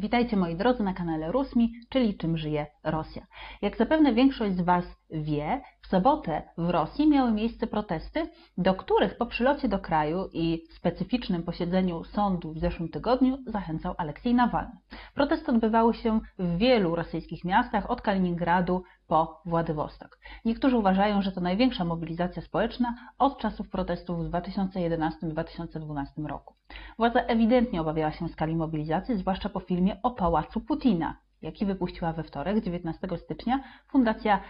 Witajcie 0.00 0.36
moi 0.36 0.56
drodzy 0.56 0.82
na 0.82 0.94
kanale 0.94 1.32
Rusmi, 1.32 1.72
czyli 1.88 2.16
czym 2.16 2.38
żyje 2.38 2.66
Rosja. 2.84 3.26
Jak 3.62 3.76
zapewne 3.76 4.12
większość 4.12 4.56
z 4.56 4.60
Was 4.60 4.84
wie, 5.10 5.60
w 5.82 5.86
sobotę 5.86 6.42
w 6.58 6.70
Rosji 6.70 7.08
miały 7.08 7.32
miejsce 7.32 7.66
protesty, 7.66 8.28
do 8.58 8.74
których 8.74 9.16
po 9.16 9.26
przylocie 9.26 9.68
do 9.68 9.78
kraju 9.78 10.28
i 10.32 10.62
specyficznym 10.70 11.42
posiedzeniu 11.42 12.04
sądu 12.04 12.52
w 12.52 12.58
zeszłym 12.58 12.88
tygodniu 12.88 13.38
zachęcał 13.46 13.94
Aleksiej 13.98 14.34
Nawalny. 14.34 14.76
Protesty 15.14 15.52
odbywały 15.52 15.94
się 15.94 16.20
w 16.38 16.56
wielu 16.56 16.94
rosyjskich 16.94 17.44
miastach, 17.44 17.90
od 17.90 18.02
Kaliningradu 18.02 18.82
po 19.06 19.42
Władywostok. 19.46 20.18
Niektórzy 20.44 20.78
uważają, 20.78 21.22
że 21.22 21.32
to 21.32 21.40
największa 21.40 21.84
mobilizacja 21.84 22.42
społeczna 22.42 22.94
od 23.18 23.38
czasów 23.38 23.68
protestów 23.68 24.18
w 24.18 24.30
2011-2012 24.30 26.26
roku. 26.26 26.55
Władza 26.98 27.20
ewidentnie 27.20 27.80
obawiała 27.80 28.12
się 28.12 28.28
skali 28.28 28.56
mobilizacji, 28.56 29.16
zwłaszcza 29.16 29.48
po 29.48 29.60
filmie 29.60 29.96
o 30.02 30.10
Pałacu 30.10 30.60
Putina, 30.60 31.16
jaki 31.42 31.66
wypuściła 31.66 32.12
we 32.12 32.22
wtorek, 32.22 32.64
19 32.64 33.08
stycznia, 33.16 33.60
Fundacja 33.88 34.40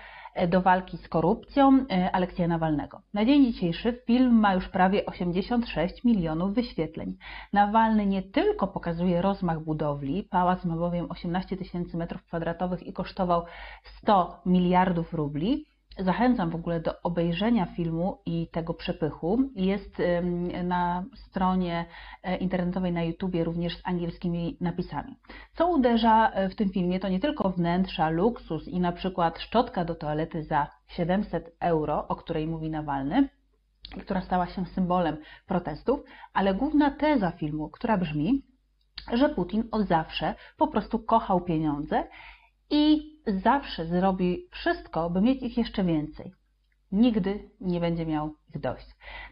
do 0.49 0.63
walki 0.63 0.97
z 0.97 1.09
korupcją 1.09 1.87
e, 1.91 2.11
Aleksja 2.13 2.49
Nawalnego. 2.49 3.01
Na 3.15 3.25
dzień 3.25 3.47
dzisiejszy 3.47 4.03
film 4.07 4.35
ma 4.35 4.55
już 4.55 4.69
prawie 4.69 5.07
86 5.07 6.05
milionów 6.05 6.55
wyświetleń. 6.55 7.17
Nawalny 7.53 8.07
nie 8.07 8.23
tylko 8.23 8.67
pokazuje 8.67 9.23
rozmach 9.23 9.65
budowli, 9.65 10.23
pałac 10.23 10.65
ma 10.65 10.77
bowiem 10.77 11.07
18 11.11 11.57
tysięcy 11.57 11.97
metrów 11.97 12.25
kwadratowych 12.25 12.87
i 12.87 12.93
kosztował 12.93 13.45
100 13.85 14.43
miliardów 14.47 15.15
rubli, 15.15 15.67
Zachęcam 15.99 16.51
w 16.51 16.55
ogóle 16.55 16.81
do 16.81 17.03
obejrzenia 17.03 17.67
filmu 17.67 18.19
i 18.27 18.49
tego 18.53 18.75
przepychu. 18.75 19.39
Jest 19.55 20.03
na 20.65 21.05
stronie 21.15 21.85
e, 22.23 22.37
internetowej 22.37 22.93
na 22.93 23.03
YouTubie 23.03 23.45
również 23.45 23.77
z 23.77 23.81
angielskimi 23.85 24.57
napisami. 24.61 25.17
Co 25.55 25.69
uderza 25.69 26.31
e, 26.31 26.49
w 26.49 26.57
tym 26.57 26.71
filmie 26.71 27.01
to 27.01 27.09
nie 27.09 27.21
tylko 27.21 27.51
wnętrza, 27.51 28.09
luksus 28.11 28.69
i 28.69 28.81
na 28.81 28.93
przykład 28.93 29.39
szczotka 29.39 29.85
do 29.85 29.95
toalety 29.95 30.45
za 30.45 30.67
700 30.87 31.57
euro, 31.61 32.09
o 32.09 32.17
której 32.17 32.47
mówi 32.47 32.71
Nawalny, 32.71 33.29
która 34.01 34.21
stała 34.21 34.47
się 34.47 34.67
symbolem 34.67 35.17
protestów, 35.47 36.01
ale 36.33 36.55
główna 36.55 36.91
teza 36.91 37.31
filmu, 37.31 37.69
która 37.69 37.99
brzmi, 37.99 38.43
że 39.13 39.29
Putin 39.29 39.65
od 39.71 39.89
zawsze 39.89 40.35
po 40.57 40.69
prostu 40.69 40.99
kochał 40.99 41.41
pieniądze 41.41 42.05
i 42.71 43.13
zawsze 43.27 43.87
zrobi 43.87 44.49
wszystko, 44.51 45.11
by 45.11 45.21
mieć 45.21 45.43
ich 45.43 45.59
jeszcze 45.59 45.85
więcej. 45.85 46.33
Nigdy 46.93 47.51
nie 47.61 47.81
będzie 47.81 48.07
miał 48.07 48.35
ich 48.55 48.61
dość. 48.61 48.87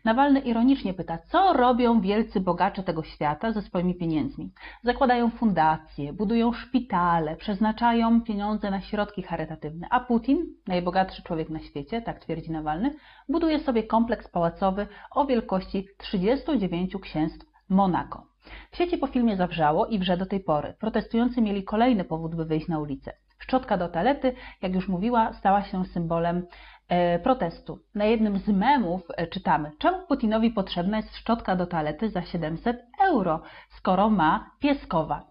Nawalny 0.05 0.41
ironicznie 0.41 0.95
pyta, 0.95 1.19
co 1.19 1.53
robią 1.53 2.01
wielcy 2.01 2.41
bogacze 2.41 2.83
tego 2.83 3.03
świata 3.03 3.53
ze 3.53 3.63
swoimi 3.63 3.95
pieniędzmi? 3.95 4.53
Zakładają 4.83 5.31
fundacje, 5.31 6.13
budują 6.13 6.53
szpitale, 6.53 7.37
przeznaczają 7.37 8.23
pieniądze 8.23 8.71
na 8.71 8.81
środki 8.81 9.23
charytatywne, 9.23 9.87
a 9.91 10.01
Putin, 10.01 10.47
najbogatszy 10.67 11.23
człowiek 11.23 11.51
na 11.51 11.61
świecie, 11.61 12.03
tak 12.03 12.21
twierdzi 12.21 12.53
Nawalny, 12.53 12.95
buduje 13.29 13.59
sobie 13.59 13.83
kompleks 13.83 14.29
pałacowy 14.29 14.87
o 15.11 15.27
wielkości 15.27 15.87
39 15.99 16.97
księstw 17.03 17.47
Monako. 17.69 18.27
W 18.71 18.77
sieci 18.77 18.99
po 18.99 19.07
filmie 19.07 19.37
zawrzało 19.37 19.87
i 19.87 19.99
wrze 19.99 20.17
do 20.17 20.27
tej 20.27 20.41
pory. 20.41 20.75
Protestujący 20.81 21.43
mieli 21.43 21.65
kolejny 21.65 22.05
powód, 22.05 22.35
by 22.35 22.45
wyjść 22.45 22.69
na 22.69 22.79
ulicę. 22.79 23.13
Szczotka 23.39 23.77
do 23.77 23.89
toalety, 23.89 24.35
jak 24.63 24.75
już 24.75 24.89
mówiła, 24.89 25.33
stała 25.33 25.63
się 25.63 25.85
symbolem 25.85 26.47
e, 26.89 27.19
protestu. 27.19 27.79
Na 27.95 28.05
jednym 28.05 28.39
z 28.39 28.49
memów 28.49 29.03
e, 29.17 29.27
czytamy, 29.27 29.71
czemu 29.79 30.07
Putinowi 30.07 30.51
potrzebna 30.51 30.97
jest 30.97 31.17
szczotka 31.17 31.57
do 31.57 31.67
toalety 31.67 32.11
za 32.11 32.23
700 32.23 32.83
euro, 33.01 33.43
skoro 33.69 34.11
ma 34.11 34.51
pieskowa. 34.61 35.27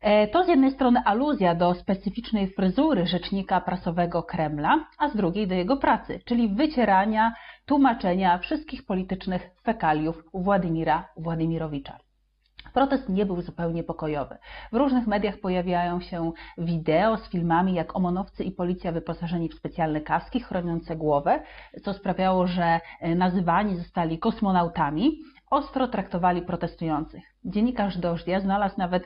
E, 0.00 0.28
to 0.28 0.44
z 0.44 0.48
jednej 0.48 0.70
strony 0.70 1.02
aluzja 1.04 1.54
do 1.54 1.74
specyficznej 1.74 2.48
fryzury 2.48 3.06
rzecznika 3.06 3.60
prasowego 3.60 4.22
Kremla, 4.22 4.88
a 4.98 5.08
z 5.08 5.16
drugiej 5.16 5.46
do 5.46 5.54
jego 5.54 5.76
pracy, 5.76 6.20
czyli 6.24 6.48
wycierania, 6.48 7.34
tłumaczenia 7.66 8.38
wszystkich 8.38 8.86
politycznych 8.86 9.50
fekaliów 9.62 10.24
Władimira 10.34 11.08
Władimirowicza. 11.16 12.07
Protest 12.78 13.08
nie 13.08 13.26
był 13.26 13.40
zupełnie 13.40 13.84
pokojowy. 13.84 14.36
W 14.72 14.76
różnych 14.76 15.06
mediach 15.06 15.38
pojawiają 15.38 16.00
się 16.00 16.32
wideo 16.58 17.16
z 17.16 17.28
filmami, 17.28 17.74
jak 17.74 17.96
omonowcy 17.96 18.44
i 18.44 18.52
policja 18.52 18.92
wyposażeni 18.92 19.48
w 19.48 19.54
specjalne 19.54 20.00
kaski 20.00 20.40
chroniące 20.40 20.96
głowę, 20.96 21.42
co 21.82 21.94
sprawiało, 21.94 22.46
że 22.46 22.80
e, 23.00 23.14
nazywani 23.14 23.76
zostali 23.76 24.18
kosmonautami, 24.18 25.18
ostro 25.50 25.88
traktowali 25.88 26.42
protestujących. 26.42 27.22
Dziennikarz 27.44 27.98
Dożdia 27.98 28.40
znalazł 28.40 28.74
nawet 28.78 29.02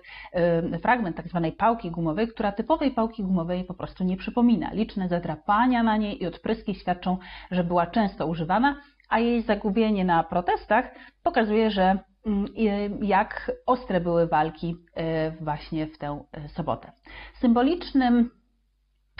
y, 0.74 0.78
fragment 0.78 1.16
tzw. 1.16 1.40
Tak 1.44 1.56
pałki 1.56 1.90
gumowej, 1.90 2.28
która 2.28 2.52
typowej 2.52 2.90
pałki 2.90 3.22
gumowej 3.22 3.64
po 3.64 3.74
prostu 3.74 4.04
nie 4.04 4.16
przypomina. 4.16 4.72
Liczne 4.72 5.08
zadrapania 5.08 5.82
na 5.82 5.96
niej 5.96 6.22
i 6.22 6.26
odpryski 6.26 6.74
świadczą, 6.74 7.18
że 7.50 7.64
była 7.64 7.86
często 7.86 8.26
używana, 8.26 8.76
a 9.08 9.18
jej 9.18 9.42
zagubienie 9.42 10.04
na 10.04 10.24
protestach 10.24 10.94
pokazuje, 11.22 11.70
że 11.70 11.98
jak 13.02 13.52
ostre 13.66 14.00
były 14.00 14.26
walki 14.26 14.76
e, 14.94 15.30
właśnie 15.30 15.86
w 15.86 15.98
tę 15.98 16.24
e, 16.32 16.48
sobotę. 16.48 16.92
Symbolicznym 17.34 18.30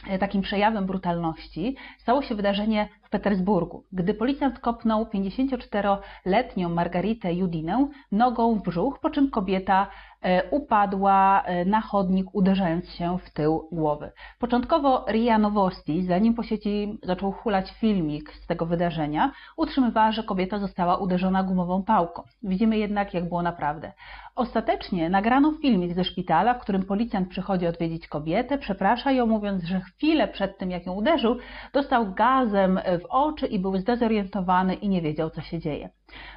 e, 0.08 0.18
takim 0.18 0.42
przejawem 0.42 0.86
brutalności 0.86 1.76
stało 1.98 2.22
się 2.22 2.34
wydarzenie 2.34 2.88
Petersburgu, 3.12 3.84
gdy 3.92 4.14
policjant 4.14 4.58
kopnął 4.58 5.04
54-letnią 5.04 6.68
Margaritę 6.68 7.34
Judinę 7.34 7.88
nogą 8.12 8.54
w 8.54 8.62
brzuch, 8.62 9.00
po 9.00 9.10
czym 9.10 9.30
kobieta 9.30 9.86
E, 10.22 10.50
upadła 10.50 11.42
e, 11.42 11.64
na 11.64 11.80
chodnik, 11.80 12.26
uderzając 12.32 12.90
się 12.90 13.18
w 13.18 13.30
tył 13.30 13.68
głowy. 13.72 14.12
Początkowo 14.38 15.04
Ria 15.08 15.38
Nowosti, 15.38 16.04
zanim 16.04 16.34
po 16.34 16.42
sieci 16.42 16.98
zaczął 17.02 17.32
hulać 17.32 17.72
filmik 17.72 18.32
z 18.32 18.46
tego 18.46 18.66
wydarzenia, 18.66 19.32
utrzymywała, 19.56 20.12
że 20.12 20.22
kobieta 20.22 20.58
została 20.58 20.96
uderzona 20.96 21.42
gumową 21.42 21.82
pałką. 21.82 22.22
Widzimy 22.42 22.78
jednak, 22.78 23.14
jak 23.14 23.28
było 23.28 23.42
naprawdę. 23.42 23.92
Ostatecznie 24.34 25.10
nagrano 25.10 25.52
filmik 25.62 25.94
ze 25.94 26.04
szpitala, 26.04 26.54
w 26.54 26.60
którym 26.60 26.82
policjant 26.82 27.28
przychodzi 27.28 27.66
odwiedzić 27.66 28.08
kobietę, 28.08 28.58
przeprasza 28.58 29.12
ją, 29.12 29.26
mówiąc, 29.26 29.64
że 29.64 29.80
chwilę 29.80 30.28
przed 30.28 30.58
tym, 30.58 30.70
jak 30.70 30.86
ją 30.86 30.92
uderzył, 30.92 31.36
dostał 31.72 32.14
gazem 32.14 32.80
w 33.02 33.06
oczy 33.08 33.46
i 33.46 33.58
był 33.58 33.76
zdezorientowany 33.76 34.74
i 34.74 34.88
nie 34.88 35.02
wiedział, 35.02 35.30
co 35.30 35.40
się 35.40 35.58
dzieje. 35.58 35.90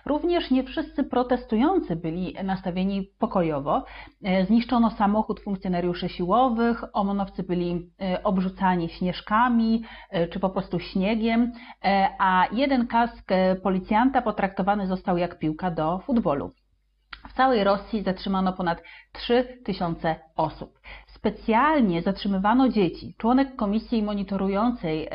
Również 0.05 0.51
nie 0.51 0.63
wszyscy 0.63 1.03
protestujący 1.03 1.95
byli 1.95 2.35
nastawieni 2.43 3.09
pokojowo. 3.19 3.83
E, 4.23 4.45
zniszczono 4.45 4.91
samochód 4.91 5.39
funkcjonariuszy 5.39 6.09
siłowych, 6.09 6.83
omonowcy 6.93 7.43
byli 7.43 7.91
e, 8.01 8.23
obrzucani 8.23 8.89
śnieżkami 8.89 9.83
e, 10.09 10.27
czy 10.27 10.39
po 10.39 10.49
prostu 10.49 10.79
śniegiem, 10.79 11.51
a 12.19 12.47
jeden 12.51 12.87
kask 12.87 13.31
policjanta 13.63 14.21
potraktowany 14.21 14.87
został 14.87 15.17
jak 15.17 15.39
piłka 15.39 15.71
do 15.71 15.99
futbolu. 15.99 16.51
W 17.29 17.33
całej 17.33 17.63
Rosji 17.63 18.03
zatrzymano 18.03 18.53
ponad 18.53 18.83
3000 19.11 20.15
osób 20.35 20.79
specjalnie 21.25 22.01
zatrzymywano 22.01 22.69
dzieci. 22.69 23.15
Członek 23.17 23.55
komisji 23.55 24.03
monitorującej 24.03 25.09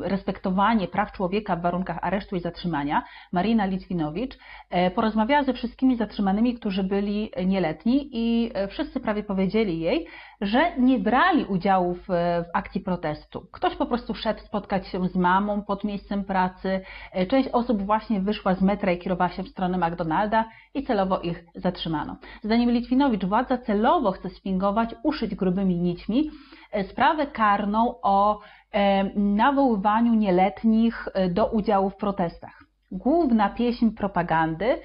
respektowanie 0.00 0.88
praw 0.88 1.12
człowieka 1.12 1.56
w 1.56 1.62
warunkach 1.62 1.98
aresztu 2.02 2.36
i 2.36 2.40
zatrzymania, 2.40 3.02
Marina 3.32 3.66
Litwinowicz, 3.66 4.38
e, 4.70 4.90
porozmawiała 4.90 5.42
ze 5.42 5.52
wszystkimi 5.52 5.96
zatrzymanymi, 5.96 6.54
którzy 6.54 6.84
byli 6.84 7.30
nieletni 7.46 8.08
i 8.12 8.50
e, 8.54 8.68
wszyscy 8.68 9.00
prawie 9.00 9.22
powiedzieli 9.22 9.80
jej, 9.80 10.06
że 10.42 10.76
nie 10.78 10.98
brali 10.98 11.44
udziału 11.44 11.94
w, 11.94 12.06
w 12.06 12.44
akcji 12.54 12.80
protestu. 12.80 13.46
Ktoś 13.52 13.76
po 13.76 13.86
prostu 13.86 14.14
szedł 14.14 14.40
spotkać 14.40 14.86
się 14.86 15.08
z 15.08 15.16
mamą 15.16 15.62
pod 15.62 15.84
miejscem 15.84 16.24
pracy. 16.24 16.80
E, 17.12 17.26
część 17.26 17.48
osób 17.48 17.82
właśnie 17.82 18.20
wyszła 18.20 18.54
z 18.54 18.62
metra 18.62 18.92
i 18.92 18.98
kierowała 18.98 19.30
się 19.30 19.42
w 19.42 19.48
stronę 19.48 19.78
McDonalda 19.78 20.44
i 20.74 20.82
celowo 20.82 21.20
ich 21.20 21.44
zatrzymano. 21.54 22.16
Zdaniem 22.42 22.70
Litwinowicz 22.70 23.24
władza 23.24 23.58
celowo 23.58 24.12
chce 24.12 24.30
sfingować, 24.30 24.94
uszyć 25.02 25.34
grubymi 25.34 25.76
nićmi 25.76 26.30
e, 26.72 26.84
sprawę 26.84 27.26
karną 27.26 27.94
o 28.02 28.40
e, 28.72 29.04
nawoływaniu 29.18 30.14
nieletnich 30.14 31.08
do 31.30 31.46
udziału 31.46 31.90
w 31.90 31.96
protestach. 31.96 32.64
Główna 32.90 33.48
pieśń 33.48 33.90
propagandy 33.90 34.78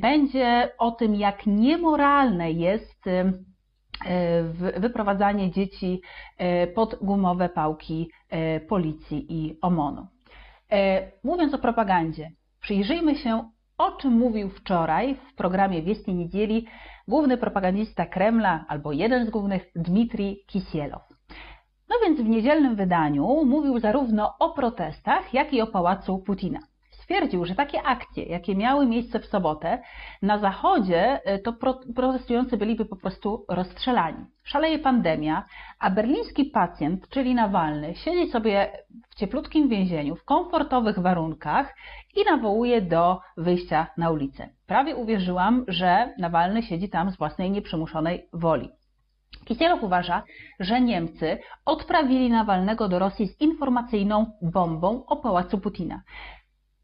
będzie 0.00 0.70
o 0.78 0.90
tym, 0.90 1.14
jak 1.14 1.46
niemoralne 1.46 2.52
jest 2.52 3.08
wyprowadzanie 4.76 5.50
dzieci 5.50 6.00
e, 6.38 6.66
pod 6.66 6.94
gumowe 7.02 7.48
pałki 7.48 8.10
e, 8.28 8.60
policji 8.60 9.26
i 9.28 9.58
OMON-u. 9.60 10.06
E, 10.72 11.10
mówiąc 11.24 11.54
o 11.54 11.58
propagandzie, 11.58 12.30
przyjrzyjmy 12.60 13.16
się, 13.16 13.50
o 13.78 13.92
czym 13.92 14.12
mówił 14.12 14.50
wczoraj 14.50 15.14
w 15.14 15.34
programie 15.34 15.82
Wieści 15.82 16.14
Niedzieli 16.14 16.66
główny 17.08 17.36
propagandista 17.38 18.06
Kremla, 18.06 18.64
albo 18.68 18.92
jeden 18.92 19.26
z 19.26 19.30
głównych, 19.30 19.66
Dmitrij 19.76 20.44
Kisielow. 20.46 21.02
No 21.88 21.96
więc 22.04 22.20
w 22.20 22.28
niedzielnym 22.28 22.76
wydaniu 22.76 23.44
mówił 23.44 23.78
zarówno 23.78 24.34
o 24.38 24.52
protestach, 24.52 25.34
jak 25.34 25.52
i 25.52 25.60
o 25.60 25.66
pałacu 25.66 26.18
Putina 26.18 26.58
Stwierdził, 27.12 27.44
że 27.44 27.54
takie 27.54 27.82
akcje, 27.82 28.24
jakie 28.24 28.56
miały 28.56 28.86
miejsce 28.86 29.20
w 29.20 29.26
sobotę, 29.26 29.82
na 30.22 30.38
zachodzie 30.38 31.20
e, 31.24 31.38
to 31.38 31.52
protestujący 31.94 32.56
byliby 32.56 32.84
po 32.84 32.96
prostu 32.96 33.44
rozstrzelani. 33.48 34.24
Szaleje 34.44 34.78
pandemia, 34.78 35.44
a 35.78 35.90
berliński 35.90 36.44
pacjent, 36.44 37.08
czyli 37.08 37.34
Nawalny, 37.34 37.94
siedzi 37.94 38.30
sobie 38.30 38.72
w 39.10 39.14
cieplutkim 39.14 39.68
więzieniu, 39.68 40.16
w 40.16 40.24
komfortowych 40.24 40.98
warunkach 40.98 41.74
i 42.16 42.24
nawołuje 42.24 42.82
do 42.82 43.20
wyjścia 43.36 43.86
na 43.96 44.10
ulicę. 44.10 44.48
Prawie 44.66 44.96
uwierzyłam, 44.96 45.64
że 45.68 46.14
Nawalny 46.18 46.62
siedzi 46.62 46.88
tam 46.88 47.10
z 47.10 47.16
własnej 47.16 47.50
nieprzymuszonej 47.50 48.28
woli. 48.32 48.68
Kisielow 49.44 49.82
uważa, 49.82 50.22
że 50.60 50.80
Niemcy 50.80 51.38
odprawili 51.64 52.30
Nawalnego 52.30 52.88
do 52.88 52.98
Rosji 52.98 53.28
z 53.28 53.40
informacyjną 53.40 54.26
bombą 54.42 55.06
o 55.06 55.16
pałacu 55.16 55.58
Putina. 55.58 56.02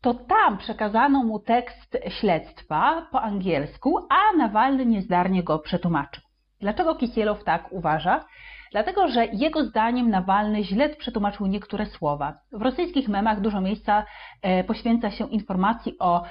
To 0.01 0.15
tam 0.15 0.59
przekazano 0.59 1.25
mu 1.25 1.39
tekst 1.39 1.99
śledztwa 2.21 3.09
po 3.13 3.23
angielsku, 3.23 4.07
a 4.11 4.37
Nawalny 4.37 4.87
niezdarnie 4.87 5.43
go 5.43 5.59
przetłumaczył. 5.59 6.23
Dlaczego 6.61 6.95
Kisielow 6.95 7.45
tak 7.45 7.73
uważa? 7.73 8.25
Dlatego, 8.73 9.09
że 9.09 9.27
jego 9.27 9.65
zdaniem 9.65 10.11
Nawalny 10.11 10.65
źle 10.65 10.89
przetłumaczył 10.89 11.47
niektóre 11.47 11.87
słowa. 11.87 12.35
W 12.53 12.63
rosyjskich 12.63 13.09
memach 13.09 13.41
dużo 13.41 13.61
miejsca 13.61 14.05
e, 14.43 14.65
poświęca 14.65 15.11
się 15.11 15.29
informacji 15.29 15.99
o 15.99 16.23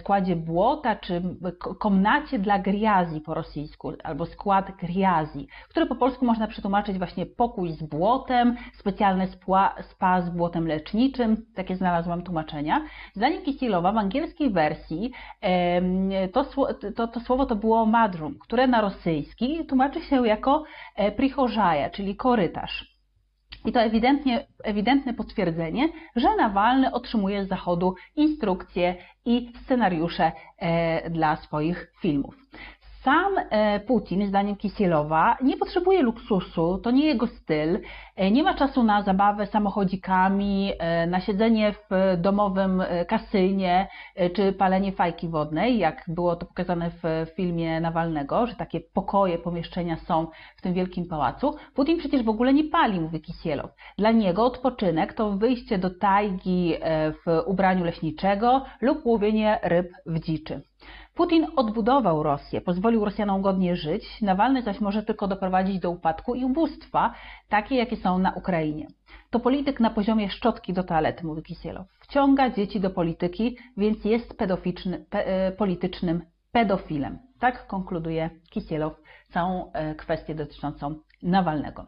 składzie 0.00 0.36
błota 0.36 0.96
czy 0.96 1.22
komnacie 1.78 2.38
dla 2.38 2.58
griazji 2.58 3.20
po 3.20 3.34
rosyjsku, 3.34 3.92
albo 4.04 4.26
skład 4.26 4.76
griazji, 4.76 5.48
który 5.68 5.86
po 5.86 5.94
polsku 5.94 6.24
można 6.24 6.46
przetłumaczyć 6.46 6.98
właśnie 6.98 7.26
pokój 7.26 7.72
z 7.72 7.82
błotem, 7.82 8.56
specjalne 8.78 9.26
spa 9.90 10.22
z 10.22 10.30
błotem 10.30 10.66
leczniczym, 10.66 11.36
takie 11.54 11.76
znalazłam 11.76 12.22
tłumaczenia. 12.22 12.80
Zdaniem 13.14 13.42
Kisilowa 13.42 13.92
w 13.92 13.96
angielskiej 13.96 14.50
wersji 14.50 15.12
to, 16.32 16.44
to, 16.96 17.08
to 17.08 17.20
słowo 17.20 17.46
to 17.46 17.56
było 17.56 17.86
madrum, 17.86 18.38
które 18.38 18.66
na 18.66 18.80
rosyjski 18.80 19.66
tłumaczy 19.66 20.00
się 20.00 20.26
jako 20.26 20.64
e, 20.96 21.12
czyli 21.90 22.16
korytarz. 22.16 22.98
I 23.64 23.72
to 23.72 23.80
ewidentnie, 23.80 24.46
ewidentne 24.64 25.14
potwierdzenie, 25.14 25.88
że 26.16 26.36
Nawalny 26.36 26.92
otrzymuje 26.92 27.44
z 27.44 27.48
Zachodu 27.48 27.94
instrukcje 28.16 28.96
i 29.24 29.52
scenariusze 29.64 30.32
e, 30.58 31.10
dla 31.10 31.36
swoich 31.36 31.92
filmów. 32.00 32.34
Sam 33.08 33.38
e, 33.38 33.80
Putin, 33.80 34.26
zdaniem 34.26 34.56
Kisielowa, 34.56 35.36
nie 35.42 35.56
potrzebuje 35.56 36.02
luksusu, 36.02 36.78
to 36.78 36.90
nie 36.90 37.06
jego 37.06 37.26
styl, 37.26 37.78
e, 38.16 38.30
nie 38.30 38.42
ma 38.42 38.54
czasu 38.54 38.82
na 38.82 39.02
zabawę 39.02 39.46
samochodzikami, 39.46 40.72
e, 40.78 41.06
na 41.06 41.20
siedzenie 41.20 41.72
w 41.72 42.16
domowym 42.16 42.82
kasynie 43.08 43.88
czy 44.34 44.52
palenie 44.52 44.92
fajki 44.92 45.28
wodnej, 45.28 45.78
jak 45.78 46.04
było 46.08 46.36
to 46.36 46.46
pokazane 46.46 46.90
w 46.90 47.26
filmie 47.36 47.80
Nawalnego, 47.80 48.46
że 48.46 48.54
takie 48.54 48.80
pokoje, 48.80 49.38
pomieszczenia 49.38 49.96
są 49.96 50.26
w 50.56 50.62
tym 50.62 50.74
wielkim 50.74 51.08
pałacu. 51.08 51.54
Putin 51.74 51.98
przecież 51.98 52.22
w 52.22 52.28
ogóle 52.28 52.52
nie 52.54 52.64
pali, 52.64 53.00
mówi 53.00 53.20
Kisielow. 53.20 53.70
Dla 53.98 54.10
niego 54.10 54.44
odpoczynek 54.44 55.12
to 55.12 55.30
wyjście 55.32 55.78
do 55.78 55.90
tajgi 55.90 56.74
w 57.24 57.42
ubraniu 57.46 57.84
leśniczego 57.84 58.64
lub 58.80 59.06
łowienie 59.06 59.58
ryb 59.62 59.92
w 60.06 60.20
dziczy. 60.20 60.62
Putin 61.18 61.46
odbudował 61.56 62.22
Rosję, 62.22 62.60
pozwolił 62.60 63.04
Rosjanom 63.04 63.42
godnie 63.42 63.76
żyć, 63.76 64.22
Nawalny 64.22 64.62
zaś 64.62 64.80
może 64.80 65.02
tylko 65.02 65.28
doprowadzić 65.28 65.78
do 65.78 65.90
upadku 65.90 66.34
i 66.34 66.44
ubóstwa, 66.44 67.14
takie 67.48 67.76
jakie 67.76 67.96
są 67.96 68.18
na 68.18 68.32
Ukrainie. 68.32 68.86
To 69.30 69.40
polityk 69.40 69.80
na 69.80 69.90
poziomie 69.90 70.30
szczotki 70.30 70.72
do 70.72 70.84
toalety, 70.84 71.26
mówi 71.26 71.42
Kisielow. 71.42 71.86
Wciąga 72.00 72.50
dzieci 72.50 72.80
do 72.80 72.90
polityki, 72.90 73.56
więc 73.76 74.04
jest 74.04 74.38
pe, 74.38 75.26
e, 75.26 75.52
politycznym 75.52 76.22
pedofilem. 76.52 77.18
Tak 77.40 77.66
konkluduje 77.66 78.30
Kisielow 78.50 78.92
całą 79.28 79.72
e, 79.72 79.94
kwestię 79.94 80.34
dotyczącą 80.34 80.94
Nawalnego. 81.22 81.86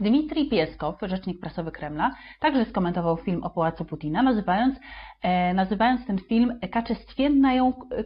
Dmitrij 0.00 0.48
Pieskow, 0.48 0.96
rzecznik 1.02 1.40
prasowy 1.40 1.72
Kremla, 1.72 2.14
także 2.40 2.64
skomentował 2.64 3.16
film 3.16 3.44
o 3.44 3.50
Pałacu 3.50 3.84
Putina, 3.84 4.22
nazywając, 4.22 4.78
e, 5.22 5.54
nazywając 5.54 6.06
ten 6.06 6.18
film 6.18 6.58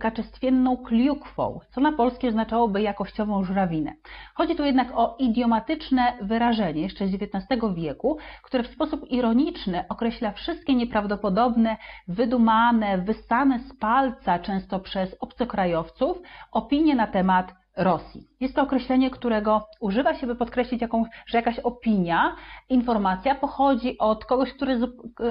kaczestwienną, 0.00 0.76
kliukwą, 0.76 1.60
co 1.70 1.80
na 1.80 1.92
polskie 1.92 2.28
oznaczałoby 2.28 2.82
jakościową 2.82 3.44
żurawinę. 3.44 3.92
Chodzi 4.34 4.56
tu 4.56 4.64
jednak 4.64 4.88
o 4.94 5.16
idiomatyczne 5.18 6.12
wyrażenie 6.22 6.82
jeszcze 6.82 7.06
z 7.06 7.14
XIX 7.14 7.62
wieku, 7.74 8.18
które 8.42 8.62
w 8.62 8.66
sposób 8.74 9.10
ironiczny 9.10 9.84
określa 9.88 10.32
wszystkie 10.32 10.74
nieprawdopodobne, 10.74 11.76
wydumane, 12.08 12.98
wysane 12.98 13.58
z 13.58 13.76
palca 13.76 14.38
często 14.38 14.80
przez 14.80 15.16
obcokrajowców 15.20 16.22
opinie 16.52 16.94
na 16.94 17.06
temat 17.06 17.61
Rosji. 17.76 18.28
Jest 18.40 18.54
to 18.54 18.62
określenie, 18.62 19.10
którego 19.10 19.66
używa 19.80 20.14
się, 20.14 20.26
by 20.26 20.34
podkreślić, 20.34 20.82
że 21.26 21.38
jakaś 21.38 21.58
opinia, 21.58 22.36
informacja 22.68 23.34
pochodzi 23.34 23.98
od 23.98 24.24
kogoś, 24.24 24.52
który, 24.52 24.78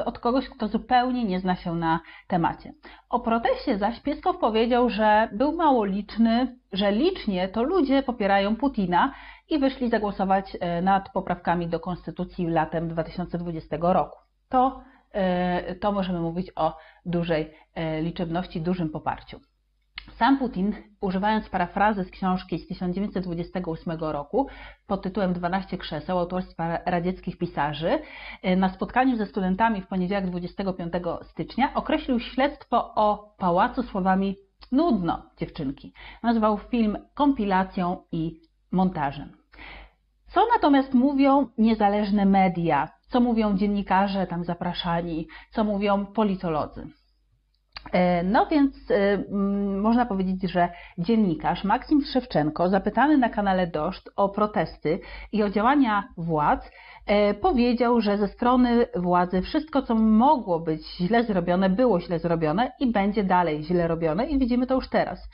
od 0.06 0.20
kogoś, 0.20 0.50
kto 0.50 0.68
zupełnie 0.68 1.26
nie 1.26 1.40
zna 1.40 1.56
się 1.56 1.76
na 1.76 2.00
temacie. 2.28 2.74
O 3.10 3.20
proteście 3.20 3.78
zaś 3.78 4.00
Pieskow 4.00 4.38
powiedział, 4.38 4.90
że 4.90 5.30
był 5.32 5.52
mało 5.52 5.86
liczny, 5.86 6.58
że 6.74 6.92
licznie 6.92 7.48
to 7.48 7.64
ludzie 7.64 8.04
popierają 8.04 8.56
Putina 8.56 9.14
i 9.50 9.60
wyszli 9.60 9.90
zagłosować 9.90 10.58
e, 10.60 10.82
nad 10.82 11.10
poprawkami 11.10 11.68
do 11.68 11.80
konstytucji 11.80 12.48
latem 12.48 12.88
2020 12.88 13.78
roku. 13.82 14.18
To, 14.50 14.82
e, 15.12 15.76
to 15.76 15.92
możemy 15.92 16.20
mówić 16.20 16.52
o 16.56 16.78
dużej 17.06 17.54
e, 17.76 18.02
liczebności, 18.02 18.62
dużym 18.62 18.90
poparciu. 18.90 19.40
Sam 20.10 20.38
Putin, 20.38 20.74
używając 21.02 21.50
parafrazy 21.50 22.04
z 22.04 22.12
książki 22.12 22.60
z 22.60 22.68
1928 22.68 24.00
roku 24.00 24.48
pod 24.88 25.02
tytułem 25.02 25.34
12 25.34 25.78
krzeseł 25.78 26.20
autorstwa 26.20 26.80
radzieckich 26.86 27.38
pisarzy, 27.38 28.00
e, 28.42 28.56
na 28.56 28.70
spotkaniu 28.70 29.18
ze 29.18 29.26
studentami 29.26 29.82
w 29.82 29.88
poniedziałek 29.88 30.26
25 30.26 30.94
stycznia 31.24 31.74
określił 31.74 32.20
śledztwo 32.20 32.94
o 32.96 33.36
pałacu 33.38 33.84
słowami 33.84 34.36
nudno, 34.72 35.24
dziewczynki. 35.38 35.94
Nazwał 36.24 36.58
film 36.58 36.98
kompilacją 37.14 38.04
i 38.12 38.40
montażem. 38.72 39.38
Co 40.28 40.42
natomiast 40.54 40.94
mówią 40.94 41.48
niezależne 41.58 42.26
media, 42.26 42.90
co 43.08 43.20
mówią 43.20 43.58
dziennikarze 43.58 44.28
tam 44.28 44.44
zapraszani, 44.44 45.28
co 45.50 45.64
mówią 45.64 46.06
politolodzy? 46.06 46.88
E, 47.92 48.24
no 48.24 48.46
więc 48.46 48.92
e, 48.92 49.24
można 49.82 50.06
powiedzieć, 50.06 50.52
że 50.52 50.70
dziennikarz 50.98 51.64
Maksim 51.64 52.02
Szewczenko, 52.02 52.70
zapytany 52.70 53.18
na 53.18 53.30
kanale 53.30 53.68
Dość 53.68 54.04
o 54.16 54.30
protesty 54.30 55.00
i 55.32 55.44
o 55.44 55.50
działania 55.50 56.04
władz, 56.18 56.72
e, 57.06 57.34
powiedział, 57.34 58.02
że 58.02 58.18
ze 58.18 58.28
strony 58.28 58.86
władzy 58.96 59.42
wszystko, 59.42 59.82
co 59.82 59.96
mogło 59.96 60.60
być 60.60 60.88
źle 60.98 61.24
zrobione, 61.24 61.70
było 61.70 62.00
źle 62.00 62.20
zrobione 62.20 62.72
i 62.80 62.92
będzie 62.92 63.24
dalej 63.24 63.64
źle 63.64 63.88
robione 63.88 64.26
i 64.26 64.40
widzimy 64.40 64.68
to 64.68 64.76
już 64.76 64.90
teraz. 64.90 65.30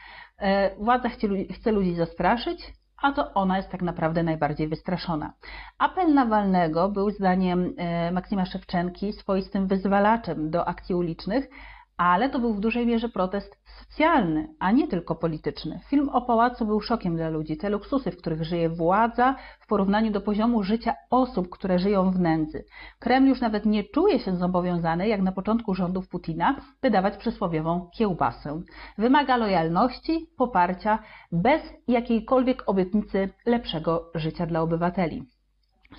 Władza 0.77 1.10
chce, 1.10 1.27
chce 1.54 1.72
ludzi 1.72 1.96
zastraszyć, 1.96 2.74
a 3.01 3.12
to 3.12 3.34
ona 3.34 3.58
jest 3.58 3.70
tak 3.70 3.82
naprawdę 3.82 4.24
najbardziej 4.24 4.68
wystraszona. 4.68 5.34
Apel 5.77 6.13
Nawalnego 6.13 6.89
był 6.89 7.10
zdaniem 7.10 7.74
Maksima 8.12 8.46
Szewczenki 8.46 9.13
swoistym 9.13 9.68
wyzwalaczem 9.68 10.50
do 10.50 10.68
akcji 10.68 10.96
ulicznych, 10.96 11.50
ale 11.98 12.30
to 12.30 12.39
był 12.39 12.54
w 12.54 12.60
dużej 12.60 12.86
mierze 12.86 13.10
protest 13.10 13.58
socjalny, 13.80 14.48
a 14.60 14.72
nie 14.72 14.88
tylko 14.88 15.16
polityczny. 15.16 15.80
Film 15.89 16.10
o 16.10 16.22
pałacu 16.22 16.66
był 16.66 16.82
szokiem 16.82 17.16
dla 17.16 17.30
ludzi. 17.30 17.58
Te 17.58 17.70
luksusy, 17.70 18.12
w 18.12 18.18
których 18.18 18.44
żyje 18.44 18.70
władza, 18.70 19.36
w 19.60 19.68
porównaniu 19.68 20.12
do 20.12 20.22
poziomu 20.22 20.63
życia 20.63 20.96
osób, 21.10 21.50
które 21.50 21.80
żyją 21.80 22.12
w 22.12 22.20
nędzy. 22.20 22.66
Kreml 23.00 23.27
już 23.27 23.42
nawet 23.42 23.66
nie 23.66 23.84
czuje 23.84 24.20
się 24.20 24.36
zobowiązany, 24.36 25.08
jak 25.08 25.22
na 25.22 25.32
początku 25.32 25.75
rządów 25.75 26.10
Putina, 26.10 26.56
wydawać 26.82 27.18
przysłowiową 27.18 27.89
kiełbasę. 27.98 28.62
Wymaga 28.98 29.38
lojalności, 29.38 30.30
poparcia, 30.38 31.00
bez 31.32 31.62
jakiejkolwiek 31.88 32.63
obietnicy 32.66 33.30
lepszego 33.46 34.12
życia 34.16 34.46
dla 34.46 34.62
obywateli. 34.62 35.37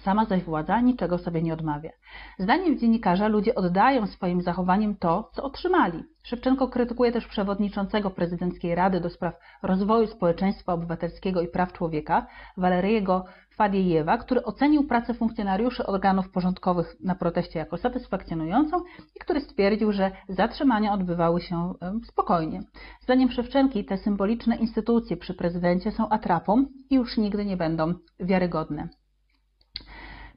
Sama 0.02 0.24
zaś 0.24 0.42
władza 0.44 0.80
niczego 0.80 1.18
sobie 1.18 1.42
nie 1.42 1.52
odmawia. 1.52 1.90
Zdaniem 2.38 2.78
dziennikarza 2.78 3.28
ludzie 3.28 3.54
oddają 3.54 4.06
swoim 4.06 4.42
zachowaniem 4.42 4.96
to, 4.96 5.30
co 5.32 5.42
otrzymali. 5.42 6.04
Szewczenko 6.22 6.68
krytykuje 6.68 7.12
też 7.12 7.26
przewodniczącego 7.26 8.10
prezydenckiej 8.10 8.74
Rady 8.74 9.00
do 9.00 9.10
spraw 9.10 9.34
rozwoju 9.62 10.06
społeczeństwa 10.06 10.72
obywatelskiego 10.72 11.42
i 11.42 11.48
praw 11.48 11.72
człowieka, 11.72 12.26
Waleriego 12.56 13.24
Fadiejewa, 13.58 14.18
który 14.18 14.44
ocenił 14.44 14.86
pracę 14.86 15.14
funkcjonariuszy 15.14 15.86
organów 15.86 16.30
porządkowych 16.30 16.96
na 17.00 17.14
proteście 17.14 17.58
jako 17.58 17.76
satysfakcjonującą 17.76 18.76
i 19.16 19.18
który 19.20 19.40
stwierdził, 19.40 19.92
że 19.92 20.10
zatrzymania 20.28 20.92
odbywały 20.92 21.40
się 21.40 21.72
spokojnie. 22.04 22.60
Zdaniem 23.00 23.30
Szewczenki 23.30 23.84
te 23.84 23.98
symboliczne 23.98 24.56
instytucje 24.56 25.16
przy 25.16 25.34
prezydencie 25.34 25.90
są 25.90 26.08
atrapą 26.08 26.64
i 26.90 26.94
już 26.94 27.16
nigdy 27.16 27.44
nie 27.44 27.56
będą 27.56 27.94
wiarygodne. 28.20 28.88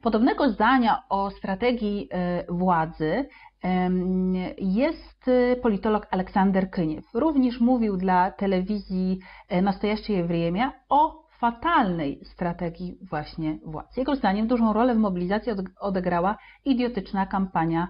Podobnego 0.02 0.48
zdania 0.48 1.02
o 1.08 1.30
strategii 1.30 2.08
y, 2.48 2.52
władzy 2.52 3.28
jest 4.58 5.28
y, 5.28 5.56
politolog 5.62 6.06
Aleksander 6.10 6.70
Kyniew. 6.70 7.04
Również 7.14 7.60
mówił 7.60 7.96
dla 7.96 8.30
telewizji 8.30 9.18
e, 9.48 9.62
Nastojaście 9.62 10.24
Wremia 10.24 10.72
o 10.88 11.22
fatalnej 11.38 12.20
strategii 12.24 12.98
właśnie 13.10 13.58
władz. 13.64 13.96
Jego 13.96 14.16
zdaniem 14.16 14.46
dużą 14.46 14.72
rolę 14.72 14.94
w 14.94 14.98
mobilizacji 14.98 15.52
odegrała 15.80 16.36
idiotyczna 16.64 17.26
kampania 17.26 17.88